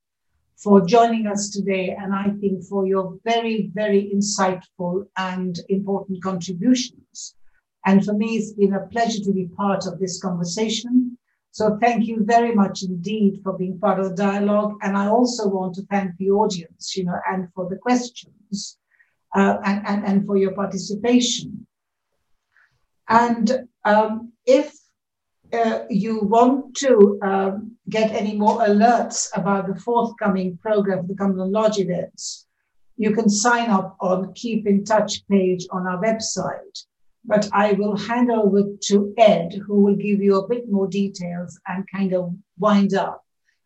[0.57, 1.97] for joining us today.
[1.99, 7.37] And I think for your very, very insightful and important contributions.
[7.87, 11.18] And for me, it's been a pleasure to be part of this conversation.
[11.59, 14.75] So thank you very much indeed for being part of the dialogue.
[14.81, 18.79] And I also want to thank the audience, you know, and for the questions
[19.35, 21.67] uh, and, and, and for your participation.
[23.09, 24.73] And um, if
[25.53, 31.17] uh, you want to um, get any more alerts about the forthcoming program of the
[31.17, 32.47] Cumberland Lodge events,
[32.97, 36.85] you can sign up on Keep in Touch page on our website.
[37.29, 41.61] But I will hand over to Ed, who will give you a bit more details
[41.69, 43.23] and kind of wind up.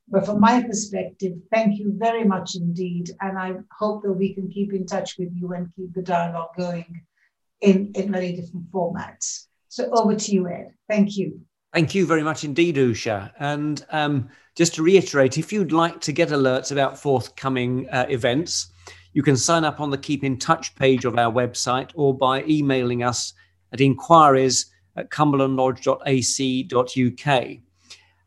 [0.08, 3.12] But from my perspective, thank you very much indeed.
[3.20, 6.50] And I hope that we can keep in touch with you and keep the dialogue
[6.58, 7.02] going
[7.60, 9.46] in, in many different formats.
[9.68, 10.74] So over to you, Ed.
[10.88, 11.40] Thank you.
[11.72, 13.30] Thank you very much indeed, Usha.
[13.38, 18.72] And um, just to reiterate, if you'd like to get alerts about forthcoming uh, events,
[19.14, 22.42] you can sign up on the Keep in Touch page of our website or by
[22.44, 23.32] emailing us
[23.72, 24.66] at inquiries
[24.96, 27.58] at cumberlandlodge.ac.uk.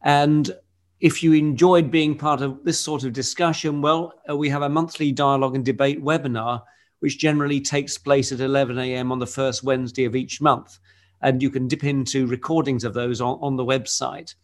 [0.02, 0.52] And
[1.00, 4.70] if you enjoyed being part of this sort of discussion, well, uh, we have a
[4.70, 6.64] monthly dialogue and debate webinar,
[7.00, 9.12] which generally takes place at 11 a.m.
[9.12, 10.80] on the first Wednesday of each month.
[11.22, 14.36] And you can dip into recordings of those on, on the website.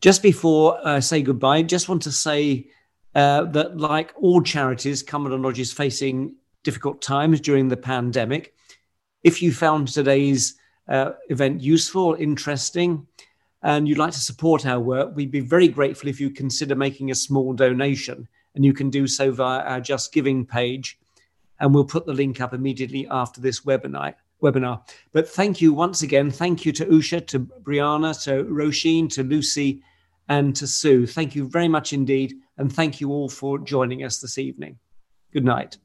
[0.00, 2.68] Just before I say goodbye, just want to say
[3.14, 8.54] uh, that, like all charities, Cumberland Lodge is facing difficult times during the pandemic.
[9.22, 10.54] If you found today's
[10.88, 13.06] uh, event useful, interesting,
[13.62, 17.10] and you'd like to support our work, we'd be very grateful if you consider making
[17.10, 18.26] a small donation.
[18.54, 20.98] And you can do so via our Just Giving page.
[21.60, 24.14] And we'll put the link up immediately after this webinar.
[24.42, 24.80] webinar.
[25.12, 26.30] But thank you once again.
[26.30, 29.82] Thank you to Usha, to Brianna, to Roisin, to Lucy,
[30.28, 31.06] and to Sue.
[31.06, 32.34] Thank you very much indeed.
[32.56, 34.78] And thank you all for joining us this evening.
[35.32, 35.76] Good night.